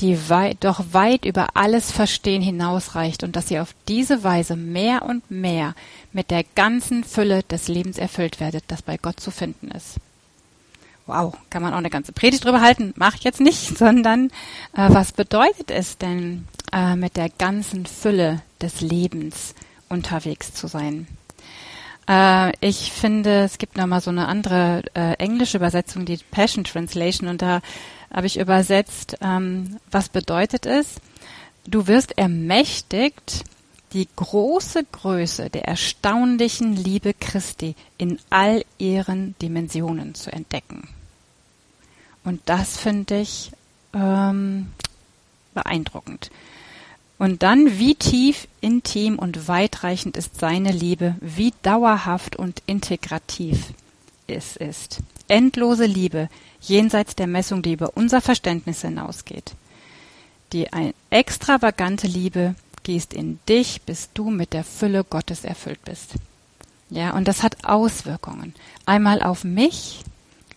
die 0.00 0.28
weit, 0.28 0.58
doch 0.64 0.84
weit 0.92 1.24
über 1.24 1.48
alles 1.54 1.92
Verstehen 1.92 2.42
hinausreicht 2.42 3.22
und 3.22 3.36
dass 3.36 3.50
ihr 3.50 3.62
auf 3.62 3.74
diese 3.88 4.24
Weise 4.24 4.56
mehr 4.56 5.02
und 5.02 5.30
mehr 5.30 5.74
mit 6.12 6.30
der 6.30 6.44
ganzen 6.54 7.04
Fülle 7.04 7.42
des 7.44 7.68
Lebens 7.68 7.98
erfüllt 7.98 8.40
werdet, 8.40 8.64
das 8.68 8.82
bei 8.82 8.96
Gott 8.96 9.20
zu 9.20 9.30
finden 9.30 9.70
ist. 9.70 9.96
Wow, 11.06 11.36
kann 11.50 11.62
man 11.62 11.74
auch 11.74 11.78
eine 11.78 11.90
ganze 11.90 12.12
Predigt 12.12 12.44
drüber 12.44 12.60
halten? 12.60 12.94
Mach 12.96 13.14
ich 13.14 13.24
jetzt 13.24 13.40
nicht, 13.40 13.78
sondern 13.78 14.28
äh, 14.74 14.88
was 14.88 15.12
bedeutet 15.12 15.70
es 15.70 15.98
denn, 15.98 16.48
äh, 16.72 16.96
mit 16.96 17.16
der 17.16 17.28
ganzen 17.28 17.86
Fülle 17.86 18.42
des 18.60 18.80
Lebens 18.80 19.54
unterwegs 19.88 20.54
zu 20.54 20.66
sein? 20.66 21.06
Äh, 22.08 22.52
ich 22.60 22.90
finde, 22.92 23.44
es 23.44 23.58
gibt 23.58 23.76
nochmal 23.76 24.00
so 24.00 24.10
eine 24.10 24.28
andere 24.28 24.82
äh, 24.94 25.14
englische 25.14 25.58
Übersetzung, 25.58 26.04
die 26.04 26.18
Passion 26.30 26.64
Translation, 26.64 27.28
und 27.28 27.42
da 27.42 27.60
habe 28.14 28.28
ich 28.28 28.38
übersetzt, 28.38 29.16
ähm, 29.20 29.78
was 29.90 30.08
bedeutet 30.08 30.66
es? 30.66 31.00
Du 31.66 31.88
wirst 31.88 32.16
ermächtigt, 32.16 33.44
die 33.92 34.08
große 34.16 34.84
Größe 34.90 35.50
der 35.50 35.66
erstaunlichen 35.66 36.76
Liebe 36.76 37.14
Christi 37.14 37.74
in 37.98 38.18
all 38.30 38.64
ihren 38.78 39.34
Dimensionen 39.42 40.14
zu 40.14 40.32
entdecken. 40.32 40.88
Und 42.24 42.40
das 42.46 42.76
finde 42.76 43.20
ich 43.20 43.50
ähm, 43.92 44.72
beeindruckend. 45.52 46.30
Und 47.18 47.42
dann, 47.42 47.78
wie 47.78 47.94
tief, 47.94 48.48
intim 48.60 49.18
und 49.18 49.46
weitreichend 49.46 50.16
ist 50.16 50.38
seine 50.40 50.72
Liebe, 50.72 51.16
wie 51.20 51.52
dauerhaft 51.62 52.36
und 52.36 52.62
integrativ 52.66 53.72
es 54.26 54.56
ist. 54.56 54.98
Endlose 55.28 55.86
Liebe, 55.86 56.28
jenseits 56.60 57.14
der 57.16 57.26
Messung, 57.26 57.62
die 57.62 57.72
über 57.72 57.96
unser 57.96 58.20
Verständnis 58.20 58.82
hinausgeht. 58.82 59.52
Die 60.52 60.68
extravagante 61.10 62.06
Liebe 62.06 62.54
gießt 62.84 63.14
in 63.14 63.40
dich, 63.48 63.82
bis 63.82 64.10
du 64.14 64.30
mit 64.30 64.52
der 64.52 64.64
Fülle 64.64 65.04
Gottes 65.04 65.44
erfüllt 65.44 65.82
bist. 65.84 66.14
Ja, 66.90 67.10
und 67.16 67.26
das 67.26 67.42
hat 67.42 67.64
Auswirkungen. 67.64 68.54
Einmal 68.86 69.22
auf 69.22 69.42
mich 69.42 70.00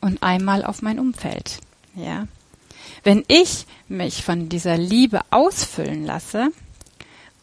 und 0.01 0.21
einmal 0.21 0.63
auf 0.63 0.81
mein 0.81 0.99
Umfeld. 0.99 1.59
Ja. 1.95 2.27
Wenn 3.03 3.23
ich 3.27 3.65
mich 3.87 4.23
von 4.23 4.49
dieser 4.49 4.77
Liebe 4.77 5.21
ausfüllen 5.31 6.05
lasse 6.05 6.49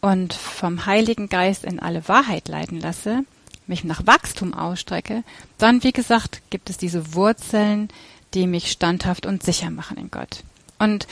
und 0.01 0.33
vom 0.33 0.85
Heiligen 0.85 1.27
Geist 1.29 1.65
in 1.65 1.79
alle 1.79 2.07
Wahrheit 2.07 2.47
leiten 2.47 2.79
lasse, 2.79 3.25
mich 3.67 3.83
nach 3.83 4.05
Wachstum 4.05 4.53
ausstrecke, 4.53 5.23
dann, 5.57 5.83
wie 5.83 5.91
gesagt, 5.91 6.41
gibt 6.49 6.69
es 6.69 6.77
diese 6.77 7.13
Wurzeln, 7.13 7.89
die 8.33 8.47
mich 8.47 8.71
standhaft 8.71 9.25
und 9.25 9.43
sicher 9.43 9.69
machen 9.69 9.97
in 9.97 10.11
Gott. 10.11 10.43
Und 10.77 11.07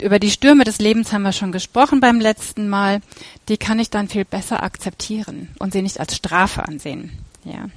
über 0.00 0.18
die 0.18 0.30
Stürme 0.30 0.64
des 0.64 0.78
Lebens 0.78 1.12
haben 1.12 1.22
wir 1.22 1.32
schon 1.32 1.52
gesprochen 1.52 2.00
beim 2.00 2.20
letzten 2.20 2.68
Mal. 2.68 3.00
Die 3.48 3.56
kann 3.56 3.78
ich 3.78 3.90
dann 3.90 4.08
viel 4.08 4.24
besser 4.24 4.62
akzeptieren 4.62 5.50
und 5.58 5.72
sie 5.72 5.82
nicht 5.82 6.00
als 6.00 6.16
Strafe 6.16 6.66
ansehen. 6.66 7.12
Ja. 7.44 7.68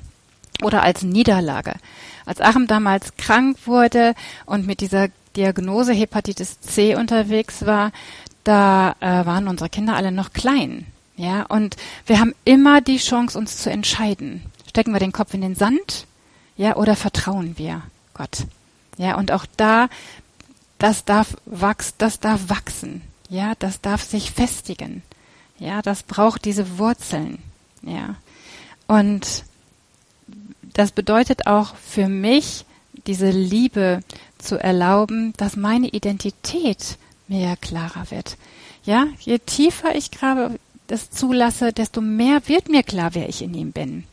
Oder 0.64 0.82
als 0.82 1.04
Niederlage. 1.04 1.76
Als 2.26 2.42
Achim 2.42 2.66
damals 2.66 3.16
krank 3.18 3.58
wurde 3.66 4.16
und 4.46 4.66
mit 4.66 4.82
dieser 4.82 5.10
Diagnose 5.36 5.94
Hepatitis 5.94 6.60
C 6.62 6.96
unterwegs 6.96 7.66
war, 7.66 7.92
da 8.44 8.96
äh, 9.00 9.26
waren 9.26 9.48
unsere 9.48 9.70
Kinder 9.70 9.96
alle 9.96 10.12
noch 10.12 10.34
klein. 10.34 10.88
Ja, 11.18 11.44
und 11.44 11.76
wir 12.06 12.20
haben 12.20 12.36
immer 12.46 12.80
die 12.80 12.98
Chance, 12.98 13.38
uns 13.38 13.58
zu 13.58 13.72
entscheiden. 13.72 14.44
Stecken 14.70 14.94
wir 14.94 15.00
den 15.00 15.12
Kopf 15.12 15.34
in 15.34 15.42
den 15.42 15.56
Sand, 15.56 16.06
ja, 16.56 16.76
oder 16.76 16.96
vertrauen 16.96 17.58
wir 17.58 17.82
Gott? 18.14 18.46
Ja, 18.98 19.16
und 19.18 19.32
auch 19.32 19.46
da, 19.58 19.90
das 20.78 21.06
darf 21.06 21.36
wachsen, 21.46 21.96
das 21.98 22.20
darf 22.20 22.50
wachsen. 22.50 23.02
Ja, 23.30 23.54
das 23.60 23.82
darf 23.82 24.04
sich 24.04 24.32
festigen. 24.32 25.02
Ja, 25.60 25.82
das 25.82 26.04
braucht 26.04 26.46
diese 26.46 26.78
Wurzeln. 26.78 27.40
Ja. 27.82 28.16
Und 28.88 29.44
das 30.62 30.92
bedeutet 30.92 31.48
auch 31.48 31.76
für 31.76 32.08
mich, 32.08 32.66
diese 33.06 33.30
Liebe 33.30 34.02
zu 34.38 34.62
erlauben, 34.62 35.34
dass 35.38 35.56
meine 35.56 35.88
Identität 35.88 36.98
mir 37.28 37.56
klarer 37.58 38.10
wird. 38.12 38.38
Ja, 38.84 39.08
je 39.20 39.40
tiefer 39.40 39.96
ich 39.96 40.12
gerade 40.12 40.60
das 40.88 41.10
zulasse, 41.10 41.73
desto 41.73 42.02
mehr 42.02 42.47
wird 42.47 42.69
mir 42.69 42.84
klar, 42.84 43.12
wer 43.13 43.30
ich 43.30 43.41
in 43.41 43.54
ihm 43.54 43.71
bin. 43.71 44.06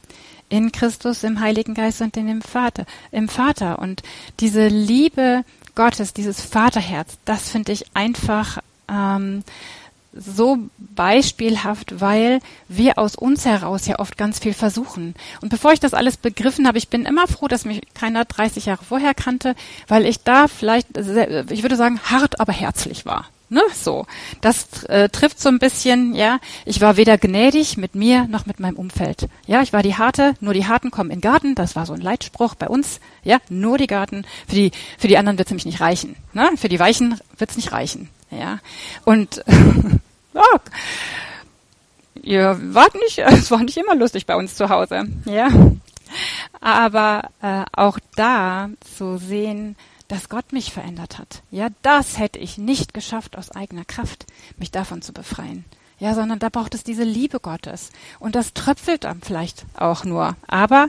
In 0.48 0.72
Christus, 0.72 1.24
im 1.24 1.40
Heiligen 1.40 1.74
Geist 1.74 2.00
und 2.00 2.16
in 2.16 2.26
dem 2.26 2.42
Vater, 2.42 2.84
im 3.10 3.28
Vater. 3.28 3.78
Und 3.78 4.02
diese 4.40 4.68
Liebe 4.68 5.44
Gottes, 5.74 6.12
dieses 6.12 6.40
Vaterherz, 6.40 7.16
das 7.24 7.48
finde 7.48 7.72
ich 7.72 7.87
einfach 7.94 8.58
ähm, 8.88 9.42
so 10.14 10.58
beispielhaft, 10.78 12.00
weil 12.00 12.40
wir 12.68 12.98
aus 12.98 13.16
uns 13.16 13.44
heraus 13.44 13.87
ja 13.87 13.98
oft 13.98 14.16
ganz 14.16 14.38
viel 14.38 14.54
versuchen. 14.54 15.14
Und 15.40 15.48
bevor 15.48 15.72
ich 15.72 15.80
das 15.80 15.94
alles 15.94 16.16
begriffen 16.16 16.68
habe, 16.68 16.78
ich 16.78 16.88
bin 16.88 17.04
immer 17.04 17.26
froh, 17.26 17.48
dass 17.48 17.64
mich 17.64 17.82
keiner 17.94 18.24
30 18.24 18.66
Jahre 18.66 18.84
vorher 18.84 19.14
kannte, 19.14 19.56
weil 19.88 20.06
ich 20.06 20.22
da 20.22 20.46
vielleicht, 20.46 20.96
ich 20.96 21.62
würde 21.62 21.76
sagen, 21.76 22.00
hart, 22.04 22.38
aber 22.38 22.52
herzlich 22.52 23.06
war. 23.06 23.26
Ne, 23.50 23.61
so. 23.74 24.07
Das 24.40 24.85
äh, 24.85 25.09
trifft 25.11 25.38
so 25.38 25.48
ein 25.48 25.59
bisschen, 25.59 26.14
ja. 26.14 26.40
Ich 26.64 26.80
war 26.80 26.96
weder 26.96 27.18
gnädig 27.18 27.76
mit 27.76 27.94
mir 27.94 28.26
noch 28.26 28.46
mit 28.46 28.59
meinem 28.59 28.76
Umfeld. 28.76 29.28
Ja, 29.46 29.62
ich 29.62 29.72
war 29.72 29.83
die 29.83 29.96
harte, 29.96 30.35
nur 30.40 30.54
die 30.54 30.66
Harten 30.66 30.90
kommen 30.90 31.11
in 31.11 31.18
den 31.18 31.30
Garten. 31.30 31.54
Das 31.54 31.76
war 31.76 31.85
so 31.87 31.92
ein 31.92 32.00
Leitspruch 32.00 32.54
bei 32.54 32.68
uns. 32.68 33.00
Ja, 33.22 33.38
nur 33.50 33.76
die 33.76 33.87
Garten. 33.87 34.26
Für 34.48 34.54
die, 34.54 34.72
für 34.98 35.09
die 35.09 35.18
anderen 35.18 35.38
wird 35.38 35.48
es 35.48 35.50
nämlich 35.50 35.66
nicht 35.66 35.80
reichen. 35.80 36.16
Ne? 36.33 36.50
Für 36.57 36.68
die 36.68 36.80
Weichen 36.80 37.20
wird 37.37 37.50
es 37.50 37.57
nicht 37.57 37.72
reichen. 37.72 38.09
Ja. 38.30 38.61
Und 39.04 39.44
ja, 40.33 40.42
ihr 42.22 42.59
wart 42.74 42.94
nicht, 42.94 43.18
es 43.18 43.50
war 43.50 43.62
nicht 43.62 43.76
immer 43.76 43.94
lustig 43.94 44.26
bei 44.26 44.37
uns 44.37 44.54
zu 44.54 44.70
Hause. 44.70 45.07
Ja. 45.26 45.48
Aber 46.61 47.30
äh, 47.42 47.64
auch 47.72 47.98
da 48.16 48.70
zu 48.96 49.18
sehen, 49.18 49.76
dass 50.09 50.29
Gott 50.29 50.53
mich 50.53 50.73
verändert 50.73 51.19
hat. 51.19 51.43
Ja, 51.51 51.69
das 51.83 52.19
hätte 52.19 52.38
ich 52.38 52.59
nicht 52.59 52.95
geschafft 52.95 53.37
aus 53.37 53.51
eigener 53.51 53.85
Kraft, 53.85 54.27
mich 54.57 54.71
davon 54.71 55.03
zu 55.03 55.12
befreien. 55.12 55.64
Ja, 55.99 56.14
sondern 56.14 56.38
da 56.38 56.49
braucht 56.49 56.75
es 56.75 56.85
diese 56.85 57.05
Liebe 57.05 57.40
Gottes. 57.40 57.90
Und 58.19 58.35
das 58.35 58.53
tröpfelt 58.53 59.05
dann 59.05 59.21
vielleicht 59.23 59.64
auch 59.75 60.05
nur. 60.05 60.37
Aber 60.47 60.88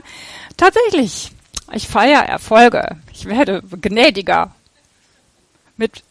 tatsächlich, 0.56 1.32
ich 1.72 1.88
feiere 1.88 2.24
Erfolge. 2.26 2.98
Ich 3.12 3.24
werde 3.26 3.62
gnädiger. 3.62 4.54
Mit 5.76 6.02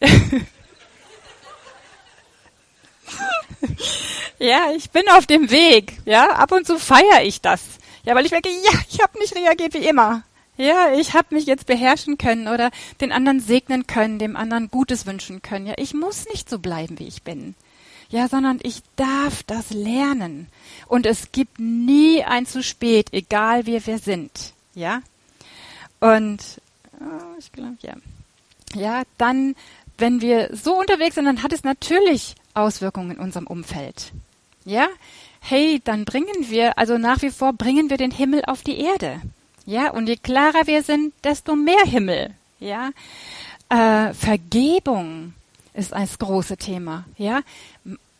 ja, 4.38 4.70
ich 4.76 4.90
bin 4.90 5.08
auf 5.10 5.26
dem 5.26 5.50
Weg. 5.50 5.98
Ja, 6.04 6.30
ab 6.30 6.52
und 6.52 6.66
zu 6.66 6.78
feiere 6.78 7.22
ich 7.22 7.40
das. 7.40 7.62
Ja, 8.04 8.14
weil 8.14 8.24
ich 8.24 8.32
merke, 8.32 8.48
ja, 8.48 8.78
ich 8.88 9.00
habe 9.02 9.18
nicht 9.18 9.34
reagiert 9.34 9.74
wie 9.74 9.86
immer. 9.86 10.22
Ja, 10.56 10.92
ich 10.94 11.14
habe 11.14 11.34
mich 11.34 11.46
jetzt 11.46 11.66
beherrschen 11.66 12.16
können 12.16 12.48
oder 12.48 12.70
den 13.00 13.12
anderen 13.12 13.40
segnen 13.40 13.86
können, 13.86 14.18
dem 14.18 14.36
anderen 14.36 14.70
Gutes 14.70 15.06
wünschen 15.06 15.42
können. 15.42 15.66
Ja, 15.66 15.74
ich 15.76 15.92
muss 15.92 16.26
nicht 16.32 16.48
so 16.48 16.58
bleiben, 16.58 16.98
wie 16.98 17.06
ich 17.06 17.22
bin. 17.22 17.54
Ja, 18.08 18.28
sondern 18.28 18.60
ich 18.62 18.82
darf 18.94 19.42
das 19.42 19.70
lernen. 19.70 20.46
Und 20.86 21.06
es 21.06 21.32
gibt 21.32 21.58
nie 21.58 22.22
ein 22.22 22.46
zu 22.46 22.62
spät, 22.62 23.08
egal 23.12 23.66
wie 23.66 23.84
wir 23.84 23.98
sind. 23.98 24.52
Ja? 24.74 25.02
Und 26.00 26.40
oh, 27.00 27.38
ich 27.38 27.50
glaube, 27.52 27.76
ja. 27.82 27.94
Ja, 28.74 29.02
dann, 29.18 29.56
wenn 29.98 30.20
wir 30.20 30.50
so 30.52 30.78
unterwegs 30.78 31.16
sind, 31.16 31.24
dann 31.24 31.42
hat 31.42 31.52
es 31.52 31.64
natürlich 31.64 32.34
Auswirkungen 32.54 33.12
in 33.12 33.18
unserem 33.18 33.46
Umfeld. 33.46 34.12
Ja? 34.64 34.88
Hey, 35.40 35.80
dann 35.84 36.04
bringen 36.04 36.48
wir, 36.48 36.78
also 36.78 36.98
nach 36.98 37.22
wie 37.22 37.30
vor 37.30 37.52
bringen 37.52 37.90
wir 37.90 37.96
den 37.96 38.10
Himmel 38.10 38.44
auf 38.46 38.62
die 38.62 38.78
Erde. 38.78 39.20
Ja, 39.66 39.90
und 39.90 40.08
je 40.08 40.16
klarer 40.16 40.66
wir 40.66 40.82
sind, 40.82 41.12
desto 41.24 41.56
mehr 41.56 41.84
Himmel. 41.84 42.30
Ja, 42.60 42.90
äh, 43.68 44.14
Vergebung 44.14 45.34
ist 45.74 45.92
das 45.92 46.18
große 46.18 46.56
Thema. 46.56 47.04
Ja, 47.18 47.40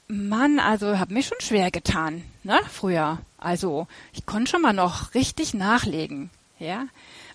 Mann, 0.09 0.59
also 0.59 0.99
habe 0.99 1.15
mich 1.15 1.27
schon 1.27 1.41
schwer 1.41 1.71
getan, 1.71 2.23
ne? 2.43 2.59
Früher. 2.71 3.19
Also 3.39 3.87
ich 4.13 4.27
konnte 4.27 4.51
schon 4.51 4.63
mal 4.63 4.73
noch 4.73 5.15
richtig 5.15 5.55
nachlegen. 5.55 6.31
Ja, 6.59 6.87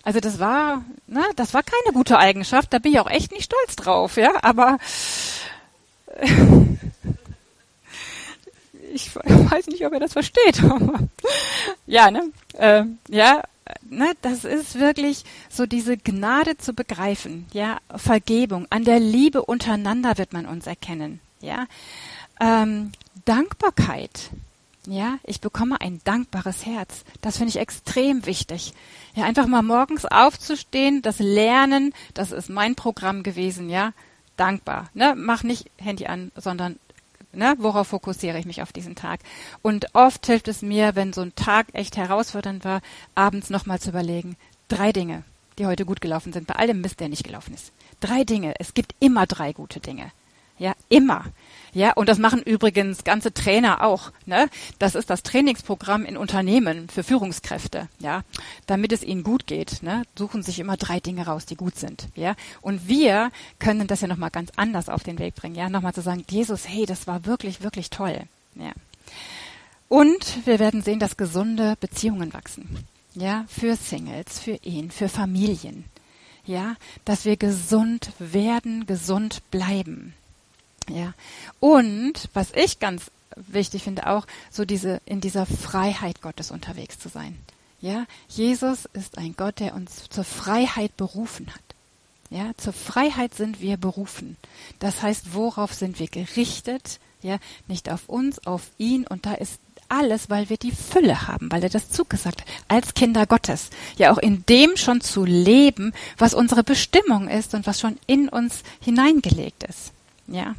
also 0.02 0.20
das 0.20 0.38
war, 0.38 0.84
ne, 1.06 1.24
das 1.36 1.54
war 1.54 1.62
keine 1.62 1.94
gute 1.94 2.18
Eigenschaft. 2.18 2.72
Da 2.72 2.78
bin 2.78 2.92
ich 2.92 3.00
auch 3.00 3.10
echt 3.10 3.32
nicht 3.32 3.44
stolz 3.44 3.76
drauf. 3.76 4.16
Ja, 4.16 4.32
aber 4.42 4.78
ich 8.92 9.14
weiß 9.14 9.68
nicht, 9.68 9.86
ob 9.86 9.92
er 9.94 10.00
das 10.00 10.12
versteht. 10.12 10.62
ja, 11.86 12.10
ne? 12.10 12.30
Äh, 12.58 12.84
ja, 13.08 13.42
ne, 13.92 14.14
das 14.22 14.44
ist 14.44 14.78
wirklich 14.78 15.24
so 15.48 15.66
diese 15.66 15.96
Gnade 15.96 16.56
zu 16.58 16.72
begreifen, 16.72 17.46
ja, 17.52 17.78
Vergebung, 17.94 18.66
an 18.70 18.84
der 18.84 19.00
Liebe 19.00 19.44
untereinander 19.44 20.18
wird 20.18 20.32
man 20.32 20.46
uns 20.46 20.66
erkennen, 20.66 21.20
ja, 21.40 21.66
ähm, 22.40 22.92
Dankbarkeit, 23.24 24.30
ja, 24.86 25.18
ich 25.22 25.40
bekomme 25.40 25.80
ein 25.80 26.00
dankbares 26.02 26.66
Herz. 26.66 27.04
Das 27.20 27.36
finde 27.36 27.50
ich 27.50 27.58
extrem 27.58 28.26
wichtig. 28.26 28.74
Ja, 29.14 29.24
einfach 29.24 29.46
mal 29.46 29.62
morgens 29.62 30.04
aufzustehen, 30.04 31.02
das 31.02 31.20
Lernen, 31.20 31.94
das 32.14 32.32
ist 32.32 32.50
mein 32.50 32.74
Programm 32.74 33.22
gewesen, 33.22 33.70
ja. 33.70 33.92
Dankbar, 34.36 34.90
ne? 34.94 35.14
Mach 35.16 35.44
nicht 35.44 35.70
Handy 35.76 36.06
an, 36.06 36.32
sondern 36.34 36.80
Ne, 37.34 37.54
worauf 37.58 37.88
fokussiere 37.88 38.38
ich 38.38 38.44
mich 38.44 38.60
auf 38.60 38.72
diesen 38.72 38.94
Tag? 38.94 39.20
Und 39.62 39.94
oft 39.94 40.26
hilft 40.26 40.48
es 40.48 40.60
mir, 40.60 40.94
wenn 40.96 41.14
so 41.14 41.22
ein 41.22 41.34
Tag 41.34 41.68
echt 41.72 41.96
herausfordernd 41.96 42.64
war, 42.64 42.82
abends 43.14 43.48
nochmal 43.48 43.80
zu 43.80 43.88
überlegen, 43.88 44.36
drei 44.68 44.92
Dinge, 44.92 45.24
die 45.58 45.66
heute 45.66 45.86
gut 45.86 46.02
gelaufen 46.02 46.32
sind, 46.32 46.46
bei 46.46 46.56
all 46.56 46.66
dem 46.66 46.82
Mist, 46.82 47.00
der 47.00 47.08
nicht 47.08 47.24
gelaufen 47.24 47.54
ist. 47.54 47.72
Drei 48.00 48.24
Dinge. 48.24 48.54
Es 48.58 48.74
gibt 48.74 48.94
immer 49.00 49.26
drei 49.26 49.52
gute 49.52 49.80
Dinge. 49.80 50.10
Ja, 50.58 50.74
immer. 50.90 51.24
Ja, 51.74 51.92
und 51.94 52.08
das 52.08 52.18
machen 52.18 52.42
übrigens 52.42 53.02
ganze 53.02 53.32
Trainer 53.32 53.82
auch. 53.82 54.12
Ne? 54.26 54.50
Das 54.78 54.94
ist 54.94 55.08
das 55.08 55.22
Trainingsprogramm 55.22 56.04
in 56.04 56.18
Unternehmen 56.18 56.88
für 56.88 57.02
Führungskräfte. 57.02 57.88
Ja, 57.98 58.22
damit 58.66 58.92
es 58.92 59.02
ihnen 59.02 59.22
gut 59.22 59.46
geht, 59.46 59.82
ne? 59.82 60.02
suchen 60.16 60.42
sich 60.42 60.58
immer 60.58 60.76
drei 60.76 61.00
Dinge 61.00 61.26
raus, 61.26 61.46
die 61.46 61.56
gut 61.56 61.76
sind. 61.76 62.08
Ja, 62.14 62.34
und 62.60 62.88
wir 62.88 63.30
können 63.58 63.86
das 63.86 64.02
ja 64.02 64.08
noch 64.08 64.18
mal 64.18 64.28
ganz 64.28 64.50
anders 64.56 64.90
auf 64.90 65.02
den 65.02 65.18
Weg 65.18 65.34
bringen. 65.34 65.54
Ja, 65.54 65.70
nochmal 65.70 65.94
zu 65.94 66.02
sagen, 66.02 66.24
Jesus, 66.28 66.68
hey, 66.68 66.84
das 66.84 67.06
war 67.06 67.24
wirklich, 67.24 67.62
wirklich 67.62 67.88
toll. 67.88 68.20
Ja. 68.54 68.72
Und 69.88 70.46
wir 70.46 70.58
werden 70.58 70.82
sehen, 70.82 70.98
dass 70.98 71.16
gesunde 71.16 71.76
Beziehungen 71.80 72.32
wachsen. 72.34 72.86
Ja, 73.14 73.44
für 73.48 73.76
Singles, 73.76 74.38
für 74.38 74.58
Ehen, 74.62 74.90
für 74.90 75.08
Familien. 75.08 75.84
Ja, 76.44 76.76
dass 77.04 77.24
wir 77.24 77.36
gesund 77.36 78.10
werden, 78.18 78.86
gesund 78.86 79.42
bleiben. 79.50 80.14
Ja. 80.88 81.14
Und 81.60 82.28
was 82.34 82.52
ich 82.52 82.78
ganz 82.78 83.10
wichtig 83.36 83.84
finde 83.84 84.08
auch, 84.08 84.26
so 84.50 84.64
diese, 84.64 85.00
in 85.06 85.20
dieser 85.20 85.46
Freiheit 85.46 86.22
Gottes 86.22 86.50
unterwegs 86.50 86.98
zu 86.98 87.08
sein. 87.08 87.38
Ja, 87.80 88.06
Jesus 88.28 88.88
ist 88.92 89.18
ein 89.18 89.34
Gott, 89.36 89.58
der 89.58 89.74
uns 89.74 90.08
zur 90.08 90.24
Freiheit 90.24 90.96
berufen 90.96 91.48
hat. 91.48 91.62
Ja, 92.30 92.52
zur 92.56 92.72
Freiheit 92.72 93.34
sind 93.34 93.60
wir 93.60 93.76
berufen. 93.76 94.36
Das 94.78 95.02
heißt, 95.02 95.34
worauf 95.34 95.74
sind 95.74 95.98
wir 95.98 96.06
gerichtet? 96.06 96.98
Ja, 97.22 97.38
nicht 97.68 97.90
auf 97.90 98.08
uns, 98.08 98.46
auf 98.46 98.70
ihn. 98.78 99.06
Und 99.06 99.26
da 99.26 99.34
ist 99.34 99.58
alles, 99.88 100.30
weil 100.30 100.48
wir 100.48 100.56
die 100.56 100.72
Fülle 100.72 101.28
haben, 101.28 101.52
weil 101.52 101.62
er 101.62 101.68
das 101.68 101.90
zugesagt 101.90 102.40
hat, 102.40 102.48
als 102.68 102.94
Kinder 102.94 103.26
Gottes. 103.26 103.68
Ja, 103.98 104.12
auch 104.12 104.18
in 104.18 104.46
dem 104.46 104.76
schon 104.76 105.02
zu 105.02 105.24
leben, 105.24 105.92
was 106.16 106.32
unsere 106.32 106.64
Bestimmung 106.64 107.28
ist 107.28 107.54
und 107.54 107.66
was 107.66 107.80
schon 107.80 107.98
in 108.06 108.28
uns 108.28 108.62
hineingelegt 108.80 109.64
ist. 109.64 109.92
Ja. 110.26 110.54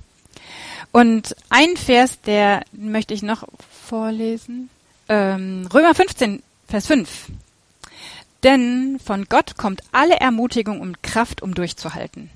Und 0.93 1.35
ein 1.49 1.75
Vers, 1.75 2.21
der 2.21 2.63
möchte 2.71 3.15
ich 3.15 3.23
noch 3.23 3.45
vorlesen. 3.87 4.69
Ähm, 5.09 5.67
Römer 5.73 5.95
15, 5.95 6.43
Vers 6.67 6.85
5. 6.85 7.29
Denn 8.43 8.99
von 9.03 9.25
Gott 9.25 9.57
kommt 9.57 9.81
alle 9.91 10.17
Ermutigung 10.17 10.81
und 10.81 11.01
Kraft, 11.01 11.41
um 11.41 11.55
durchzuhalten. 11.55 12.29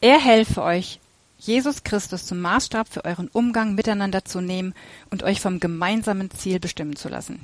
Er 0.00 0.20
helfe 0.20 0.62
euch, 0.62 1.00
Jesus 1.40 1.82
Christus 1.82 2.26
zum 2.26 2.40
Maßstab 2.40 2.86
für 2.88 3.04
euren 3.04 3.26
Umgang 3.26 3.74
miteinander 3.74 4.24
zu 4.24 4.40
nehmen 4.40 4.72
und 5.10 5.24
euch 5.24 5.40
vom 5.40 5.58
gemeinsamen 5.58 6.30
Ziel 6.30 6.60
bestimmen 6.60 6.94
zu 6.94 7.08
lassen. 7.08 7.40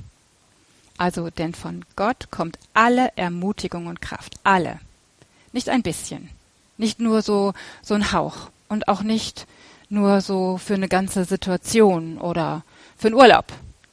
Also, 0.97 1.29
denn 1.29 1.53
von 1.53 1.83
Gott 1.97 2.31
kommt 2.31 2.57
alle 2.73 3.11
Ermutigung 3.17 3.87
und 3.87 4.01
Kraft. 4.01 4.35
Alle. 4.45 4.79
Nicht 5.51 5.67
ein 5.67 5.83
bisschen. 5.83 6.29
Nicht 6.77 7.01
nur 7.01 7.21
so, 7.21 7.53
so 7.81 7.95
ein 7.95 8.13
Hauch. 8.13 8.49
Und 8.69 8.87
auch 8.87 9.03
nicht 9.03 9.45
nur 9.89 10.21
so 10.21 10.57
für 10.57 10.75
eine 10.75 10.87
ganze 10.87 11.25
Situation 11.25 12.17
oder 12.17 12.63
für 12.97 13.07
einen 13.07 13.15
Urlaub. 13.15 13.45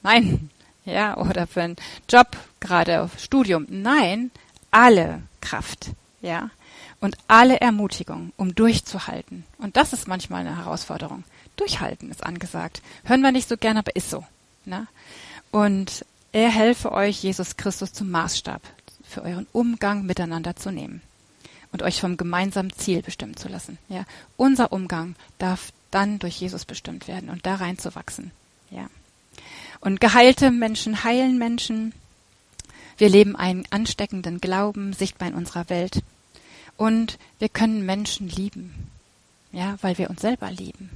Nein. 0.02 0.50
Ja, 0.84 1.16
oder 1.16 1.46
für 1.46 1.62
einen 1.62 1.76
Job, 2.08 2.36
gerade 2.58 3.08
Studium. 3.16 3.66
Nein, 3.70 4.32
alle 4.72 5.22
Kraft. 5.40 5.90
Ja. 6.22 6.50
Und 6.98 7.16
alle 7.28 7.60
Ermutigung, 7.60 8.32
um 8.36 8.56
durchzuhalten. 8.56 9.44
Und 9.58 9.76
das 9.76 9.92
ist 9.92 10.08
manchmal 10.08 10.40
eine 10.40 10.56
Herausforderung. 10.56 11.22
Durchhalten 11.54 12.10
ist 12.10 12.26
angesagt. 12.26 12.82
Hören 13.04 13.20
wir 13.20 13.30
nicht 13.30 13.48
so 13.48 13.56
gerne, 13.56 13.78
aber 13.78 13.94
ist 13.94 14.10
so. 14.10 14.24
Ne? 14.64 14.88
Und 15.52 16.04
er 16.32 16.48
helfe 16.48 16.90
euch, 16.90 17.22
Jesus 17.22 17.56
Christus 17.56 17.92
zum 17.92 18.10
Maßstab 18.10 18.62
für 19.04 19.22
euren 19.22 19.46
Umgang 19.52 20.04
miteinander 20.04 20.56
zu 20.56 20.72
nehmen. 20.72 21.00
und 21.70 21.82
euch 21.82 22.00
vom 22.00 22.18
gemeinsamen 22.18 22.72
Ziel 22.72 23.02
bestimmen 23.02 23.36
zu 23.36 23.48
lassen. 23.48 23.78
Ja, 23.88 24.04
unser 24.36 24.72
Umgang 24.72 25.14
darf 25.38 25.72
dann 25.92 26.18
durch 26.18 26.40
Jesus 26.40 26.64
bestimmt 26.64 27.06
werden 27.06 27.30
und 27.30 27.46
da 27.46 27.56
reinzuwachsen. 27.56 28.32
Ja. 28.70 28.88
Und 29.80 30.00
geheilte 30.00 30.50
Menschen 30.50 31.04
heilen 31.04 31.38
Menschen. 31.38 31.92
Wir 32.98 33.08
leben 33.08 33.36
einen 33.36 33.64
ansteckenden 33.70 34.40
Glauben 34.40 34.92
sichtbar 34.92 35.28
in 35.28 35.34
unserer 35.34 35.68
Welt. 35.70 36.02
Und 36.76 37.18
wir 37.38 37.48
können 37.48 37.86
Menschen 37.86 38.28
lieben. 38.28 38.90
Ja, 39.52 39.76
weil 39.82 39.98
wir 39.98 40.08
uns 40.08 40.22
selber 40.22 40.50
lieben. 40.50 40.90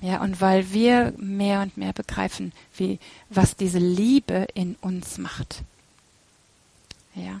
Ja, 0.00 0.20
und 0.20 0.40
weil 0.40 0.72
wir 0.72 1.14
mehr 1.16 1.60
und 1.60 1.76
mehr 1.76 1.92
begreifen, 1.92 2.52
wie, 2.76 2.98
was 3.30 3.56
diese 3.56 3.78
Liebe 3.78 4.48
in 4.54 4.76
uns 4.80 5.18
macht. 5.18 5.62
Ja. 7.14 7.40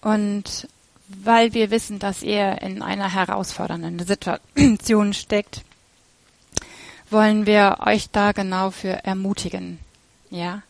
Und 0.00 0.68
weil 1.06 1.54
wir 1.54 1.70
wissen, 1.70 1.98
dass 1.98 2.22
ihr 2.22 2.62
in 2.62 2.82
einer 2.82 3.12
herausfordernden 3.12 3.98
Situation 4.06 5.12
steckt, 5.12 5.62
wollen 7.12 7.46
wir 7.46 7.78
euch 7.86 8.10
da 8.10 8.32
genau 8.32 8.70
für 8.70 9.04
ermutigen. 9.04 9.78
Ja. 10.30 10.62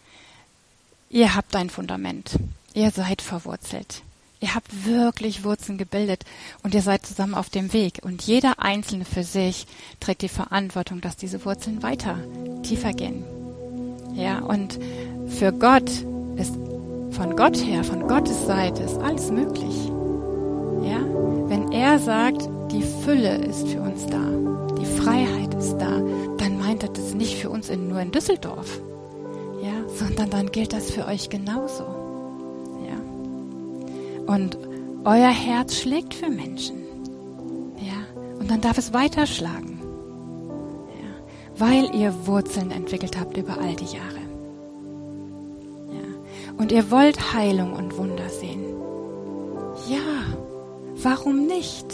Ihr 1.11 1.34
habt 1.34 1.55
ein 1.57 1.70
Fundament. 1.70 2.38
Ihr 2.74 2.90
seid 2.90 3.22
verwurzelt. 3.22 4.03
Ihr 4.40 4.57
habt 4.57 4.86
wirklich 4.86 5.45
Wurzeln 5.45 5.78
gebildet 5.78 6.24
und 6.64 6.74
ihr 6.74 6.82
seid 6.82 7.07
zusammen 7.07 7.34
auf 7.34 7.49
dem 7.49 7.72
Weg. 7.72 8.01
Und 8.03 8.22
jeder 8.22 8.59
Einzelne 8.59 9.05
für 9.05 9.22
sich 9.22 9.66
trägt 10.01 10.22
die 10.22 10.28
Verantwortung, 10.28 11.01
dass 11.01 11.16
diese 11.16 11.45
Wurzeln 11.45 11.82
weiter 11.84 12.18
tiefer 12.64 12.93
gehen. 12.93 13.24
Ja, 14.14 14.40
und 14.40 14.80
für 15.28 15.53
Gott 15.53 15.88
ist 16.36 16.55
von 17.12 17.36
Gott 17.36 17.57
her, 17.57 17.84
von 17.84 18.09
Gottes 18.09 18.47
Seite 18.47 18.82
ist 18.82 18.99
alles 18.99 19.30
möglich. 19.30 19.74
Ja, 20.82 20.99
wenn 21.49 21.70
er 21.70 21.99
sagt, 21.99 22.49
die 22.72 22.82
Fülle 23.05 23.36
ist 23.36 23.68
für 23.68 23.80
uns 23.80 24.07
da, 24.07 24.71
die 24.82 25.00
Freiheit 25.00 25.54
ist 25.54 25.76
da, 25.78 26.02
dann 26.38 26.58
meint 26.58 26.82
er 26.82 26.88
das 26.88 27.14
nicht 27.14 27.36
für 27.36 27.50
uns 27.50 27.68
in, 27.68 27.88
nur 27.88 28.00
in 28.00 28.10
Düsseldorf, 28.10 28.80
ja, 29.62 29.72
sondern 29.86 30.28
dann 30.30 30.50
gilt 30.50 30.72
das 30.72 30.90
für 30.90 31.06
euch 31.06 31.30
genauso. 31.30 31.84
Ja, 32.86 34.34
und 34.34 34.58
euer 35.04 35.30
Herz 35.30 35.76
schlägt 35.76 36.14
für 36.14 36.28
Menschen, 36.28 36.78
ja, 37.78 38.20
und 38.40 38.50
dann 38.50 38.60
darf 38.60 38.76
es 38.76 38.92
weiterschlagen, 38.92 39.78
ja, 40.88 41.64
weil 41.64 41.94
ihr 41.94 42.26
Wurzeln 42.26 42.72
entwickelt 42.72 43.20
habt 43.20 43.36
über 43.36 43.58
all 43.60 43.76
die 43.76 43.84
Jahre. 43.84 44.22
Und 46.58 46.70
ihr 46.70 46.90
wollt 46.90 47.32
Heilung 47.32 47.72
und 47.72 47.96
Wunder 47.96 48.28
sehen. 48.28 48.62
Ja, 49.88 49.98
warum 51.02 51.46
nicht? 51.46 51.86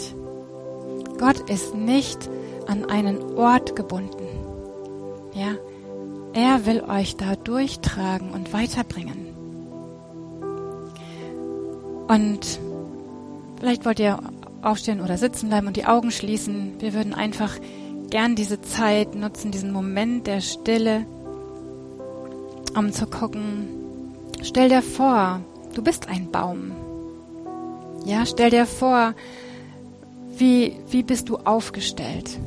Gott 1.17 1.49
ist 1.49 1.73
nicht 1.73 2.29
an 2.69 2.85
einen 2.85 3.37
Ort 3.37 3.75
gebunden. 3.75 4.27
Ja, 5.33 5.55
er 6.33 6.65
will 6.65 6.81
euch 6.81 7.17
da 7.17 7.35
durchtragen 7.35 8.31
und 8.31 8.53
weiterbringen. 8.53 9.27
Und 12.07 12.59
vielleicht 13.59 13.85
wollt 13.85 13.99
ihr 13.99 14.19
aufstehen 14.61 15.01
oder 15.01 15.17
sitzen 15.17 15.49
bleiben 15.49 15.67
und 15.67 15.77
die 15.77 15.85
Augen 15.85 16.11
schließen. 16.11 16.75
Wir 16.79 16.93
würden 16.93 17.13
einfach 17.13 17.55
gern 18.09 18.35
diese 18.35 18.61
Zeit 18.61 19.15
nutzen, 19.15 19.51
diesen 19.51 19.71
Moment 19.71 20.27
der 20.27 20.41
Stille, 20.41 21.05
um 22.75 22.91
zu 22.91 23.05
gucken, 23.07 23.79
Stell 24.41 24.69
dir 24.69 24.81
vor, 24.81 25.41
du 25.73 25.83
bist 25.83 26.07
ein 26.07 26.31
Baum. 26.31 26.71
Ja, 28.05 28.25
stell 28.25 28.49
dir 28.49 28.65
vor, 28.65 29.13
wie, 30.37 30.77
wie 30.89 31.03
bist 31.03 31.27
du 31.27 31.37
aufgestellt? 31.37 32.39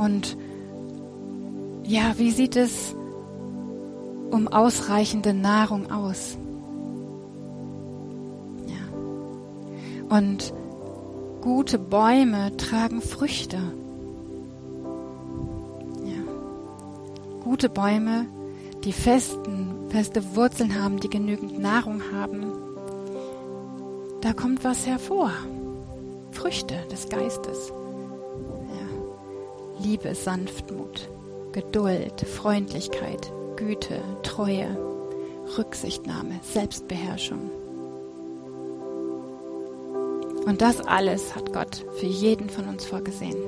Und 0.00 0.38
ja, 1.84 2.14
wie 2.16 2.30
sieht 2.30 2.56
es 2.56 2.94
um 4.30 4.48
ausreichende 4.48 5.34
Nahrung 5.34 5.90
aus? 5.90 6.38
Ja. 8.66 10.16
Und 10.16 10.54
gute 11.42 11.78
Bäume 11.78 12.56
tragen 12.56 13.02
Früchte. 13.02 13.58
Ja. 16.04 16.22
Gute 17.44 17.68
Bäume, 17.68 18.24
die 18.84 18.94
festen 18.94 19.74
feste 19.90 20.34
Wurzeln 20.34 20.82
haben, 20.82 20.98
die 20.98 21.10
genügend 21.10 21.58
Nahrung 21.58 22.00
haben, 22.14 22.46
da 24.22 24.32
kommt 24.32 24.64
was 24.64 24.86
hervor. 24.86 25.30
Früchte 26.32 26.76
des 26.90 27.08
Geistes. 27.08 27.72
Liebe, 29.82 30.14
Sanftmut, 30.14 31.08
Geduld, 31.52 32.20
Freundlichkeit, 32.20 33.32
Güte, 33.56 34.02
Treue, 34.22 34.76
Rücksichtnahme, 35.56 36.40
Selbstbeherrschung. 36.42 37.50
Und 40.44 40.60
das 40.60 40.80
alles 40.80 41.34
hat 41.34 41.52
Gott 41.52 41.86
für 41.98 42.06
jeden 42.06 42.50
von 42.50 42.68
uns 42.68 42.84
vorgesehen. 42.84 43.42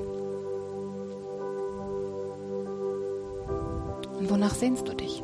Und 4.18 4.30
wonach 4.30 4.54
sehnst 4.54 4.88
du 4.88 4.94
dich? 4.94 5.22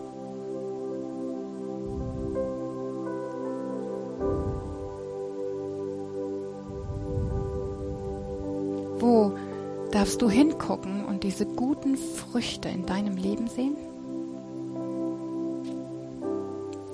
Darfst 10.09 10.23
du 10.23 10.31
hingucken 10.31 11.05
und 11.05 11.23
diese 11.23 11.45
guten 11.45 11.99
Früchte 11.99 12.71
in 12.71 12.87
deinem 12.87 13.19
Leben 13.19 13.47
sehen? 13.47 13.77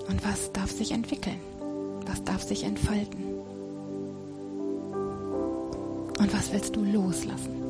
Und 0.08 0.24
was 0.24 0.50
darf 0.52 0.72
sich 0.72 0.90
entwickeln? 0.90 1.38
Was 2.06 2.24
darf 2.24 2.42
sich 2.42 2.64
entfalten? 2.64 3.22
Und 6.18 6.34
was 6.34 6.52
willst 6.52 6.74
du 6.74 6.82
loslassen? 6.82 7.62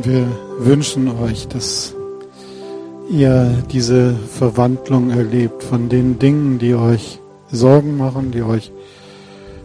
Und 0.00 0.06
wir 0.06 0.28
wünschen 0.56 1.08
euch, 1.20 1.46
dass 1.46 1.94
ihr 3.10 3.62
diese 3.70 4.14
Verwandlung 4.14 5.10
erlebt 5.10 5.62
von 5.62 5.90
den 5.90 6.18
Dingen, 6.18 6.58
die 6.58 6.74
euch 6.74 7.20
Sorgen 7.52 7.98
machen, 7.98 8.30
die 8.30 8.40
euch 8.40 8.72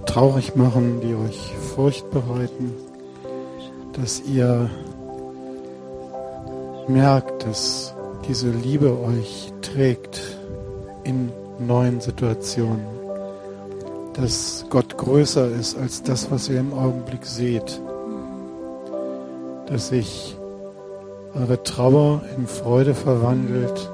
traurig 0.05 0.57
machen, 0.57 0.99
die 0.99 1.15
euch 1.15 1.53
Furcht 1.73 2.11
bereiten, 2.11 2.73
dass 3.93 4.23
ihr 4.29 4.69
merkt, 6.89 7.45
dass 7.45 7.95
diese 8.27 8.49
Liebe 8.49 8.91
euch 8.91 9.53
trägt 9.61 10.19
in 11.05 11.31
neuen 11.65 12.01
Situationen, 12.01 12.83
dass 14.15 14.65
Gott 14.69 14.97
größer 14.97 15.49
ist 15.49 15.77
als 15.77 16.03
das, 16.03 16.29
was 16.29 16.49
ihr 16.49 16.59
im 16.59 16.73
Augenblick 16.73 17.25
seht. 17.25 17.79
Dass 19.67 19.89
sich 19.89 20.35
eure 21.33 21.61
Trauer 21.63 22.21
in 22.37 22.47
Freude 22.47 22.93
verwandelt, 22.93 23.89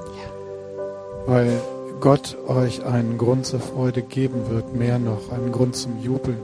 weil 1.26 1.60
Gott 2.00 2.36
euch 2.48 2.84
einen 2.84 3.16
Grund 3.18 3.46
zur 3.46 3.60
Freude 3.60 4.02
geben 4.02 4.48
wird, 4.50 4.74
mehr 4.74 4.98
noch, 4.98 5.30
einen 5.32 5.52
Grund 5.52 5.76
zum 5.76 6.00
Jubeln 6.02 6.38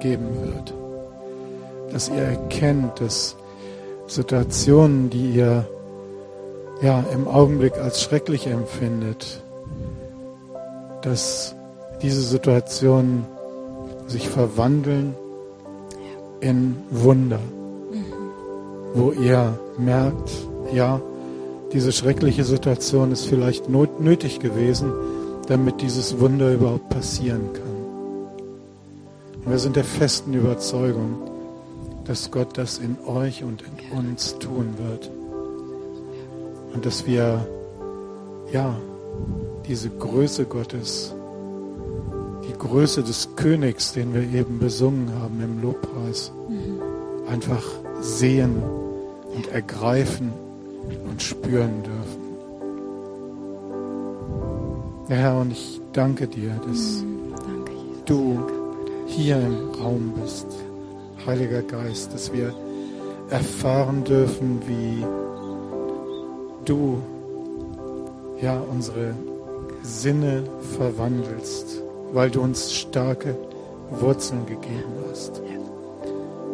geben 0.00 0.28
wird. 0.42 0.74
Dass 1.92 2.08
ihr 2.08 2.22
erkennt, 2.22 3.00
dass 3.00 3.36
Situationen, 4.06 5.08
die 5.10 5.30
ihr 5.30 5.66
ja 6.82 7.04
im 7.12 7.28
Augenblick 7.28 7.78
als 7.78 8.02
schrecklich 8.02 8.46
empfindet, 8.46 9.42
dass 11.02 11.54
diese 12.02 12.20
Situationen 12.20 13.24
sich 14.08 14.28
verwandeln 14.28 15.14
in 16.40 16.76
Wunder, 16.90 17.38
wo 18.94 19.12
ihr 19.12 19.58
merkt, 19.78 20.30
ja, 20.72 21.00
diese 21.72 21.92
schreckliche 21.92 22.44
Situation 22.44 23.12
ist 23.12 23.26
vielleicht 23.26 23.68
not 23.68 24.00
nötig 24.00 24.40
gewesen, 24.40 24.92
damit 25.48 25.80
dieses 25.80 26.20
Wunder 26.20 26.52
überhaupt 26.52 26.88
passieren 26.90 27.52
kann. 27.52 27.62
Und 29.44 29.50
wir 29.50 29.58
sind 29.58 29.76
der 29.76 29.84
festen 29.84 30.34
Überzeugung, 30.34 31.16
dass 32.04 32.30
Gott 32.30 32.58
das 32.58 32.78
in 32.78 32.96
euch 33.06 33.42
und 33.42 33.62
in 33.62 33.98
uns 33.98 34.38
tun 34.38 34.74
wird. 34.76 35.10
Und 36.74 36.84
dass 36.84 37.06
wir, 37.06 37.46
ja, 38.52 38.76
diese 39.66 39.88
Größe 39.90 40.44
Gottes, 40.44 41.14
die 42.48 42.58
Größe 42.58 43.02
des 43.02 43.30
Königs, 43.36 43.92
den 43.92 44.14
wir 44.14 44.22
eben 44.22 44.58
besungen 44.58 45.12
haben 45.20 45.40
im 45.42 45.62
Lobpreis, 45.62 46.32
mhm. 46.48 47.30
einfach 47.30 47.64
sehen 48.00 48.62
und 49.34 49.48
ergreifen 49.48 50.32
und 51.08 51.22
spüren 51.22 51.82
dürfen. 51.82 52.22
Ja, 55.08 55.16
Herr, 55.16 55.40
und 55.40 55.52
ich 55.52 55.80
danke 55.92 56.26
dir, 56.26 56.52
dass 56.66 57.04
danke, 57.44 57.72
du 58.06 58.38
hier 59.06 59.36
im 59.36 59.70
Raum 59.80 60.14
bist, 60.22 60.46
Heiliger 61.26 61.62
Geist, 61.62 62.12
dass 62.14 62.32
wir 62.32 62.54
erfahren 63.30 64.04
dürfen, 64.04 64.60
wie 64.66 65.04
du 66.64 66.98
ja 68.40 68.60
unsere 68.70 69.14
Sinne 69.82 70.44
verwandelst, 70.76 71.82
weil 72.12 72.30
du 72.30 72.40
uns 72.40 72.72
starke 72.72 73.36
Wurzeln 73.90 74.46
gegeben 74.46 74.92
hast. 75.10 75.42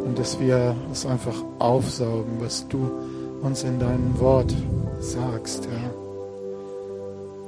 Und 0.04 0.18
dass 0.18 0.38
wir 0.40 0.74
es 0.92 1.04
einfach 1.06 1.34
aufsaugen, 1.58 2.40
was 2.40 2.66
du 2.68 2.90
uns 3.42 3.64
in 3.64 3.78
deinem 3.78 4.18
Wort 4.18 4.54
sagst, 5.00 5.68
Herr. 5.68 5.90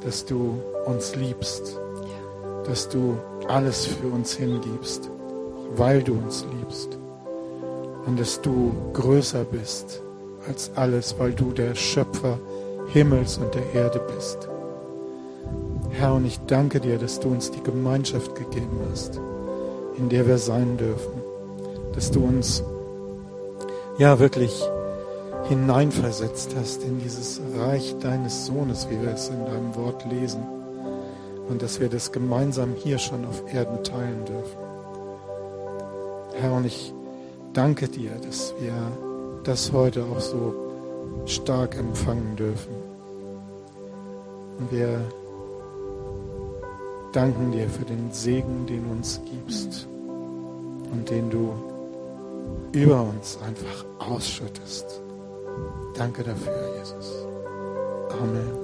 Dass 0.05 0.25
du 0.25 0.55
uns 0.87 1.15
liebst, 1.17 1.79
dass 2.67 2.89
du 2.89 3.17
alles 3.49 3.87
für 3.87 4.09
uns 4.09 4.35
hingibst, 4.35 5.11
weil 5.77 6.03
du 6.03 6.15
uns 6.15 6.45
liebst. 6.59 6.99
Und 8.07 8.19
dass 8.19 8.41
du 8.41 8.73
größer 8.93 9.45
bist 9.45 10.03
als 10.49 10.71
alles, 10.75 11.17
weil 11.19 11.33
du 11.33 11.53
der 11.53 11.75
Schöpfer 11.75 12.39
Himmels 12.93 13.39
und 13.39 13.55
der 13.55 13.73
Erde 13.73 14.01
bist. 14.15 14.49
Herr, 15.91 16.15
und 16.15 16.25
ich 16.25 16.41
danke 16.47 16.81
dir, 16.81 16.99
dass 16.99 17.21
du 17.21 17.29
uns 17.29 17.51
die 17.51 17.63
Gemeinschaft 17.63 18.35
gegeben 18.35 18.81
hast, 18.91 19.21
in 19.97 20.09
der 20.09 20.27
wir 20.27 20.39
sein 20.39 20.77
dürfen. 20.77 21.20
Dass 21.93 22.11
du 22.11 22.25
uns 22.25 22.63
ja 23.99 24.19
wirklich 24.19 24.63
hineinversetzt 25.45 26.55
hast 26.59 26.83
in 26.85 27.01
dieses 27.01 27.41
Reich 27.57 27.97
deines 28.01 28.47
Sohnes, 28.47 28.89
wie 28.89 29.01
wir 29.01 29.13
es 29.13 29.29
in 29.29 29.45
deinem 29.45 29.75
Wort 29.75 30.05
lesen. 30.07 30.43
Und 31.49 31.63
dass 31.63 31.81
wir 31.81 31.89
das 31.89 32.13
gemeinsam 32.13 32.75
hier 32.77 32.99
schon 32.99 33.25
auf 33.25 33.43
Erden 33.53 33.83
teilen 33.83 34.25
dürfen. 34.25 34.59
Herr, 36.41 36.53
und 36.53 36.65
ich 36.65 36.95
danke 37.53 37.89
dir, 37.89 38.13
dass 38.25 38.55
wir 38.61 38.73
das 39.45 39.73
heute 39.73 40.05
auch 40.05 40.21
so 40.21 40.55
stark 41.27 41.77
empfangen 41.77 42.37
dürfen. 42.37 42.75
Und 44.59 44.71
wir 44.71 45.01
danken 47.13 47.51
dir 47.53 47.69
für 47.69 47.85
den 47.85 48.13
Segen, 48.13 48.67
den 48.67 48.85
du 48.85 48.91
uns 48.93 49.21
gibst 49.25 49.89
und 50.93 51.11
den 51.11 51.31
du 51.31 51.53
über 52.73 53.03
uns 53.03 53.39
einfach 53.43 53.85
ausschüttest. 53.99 55.03
Danke 55.95 56.23
dafür, 56.23 56.77
Jesus. 56.79 57.27
Amen. 58.21 58.60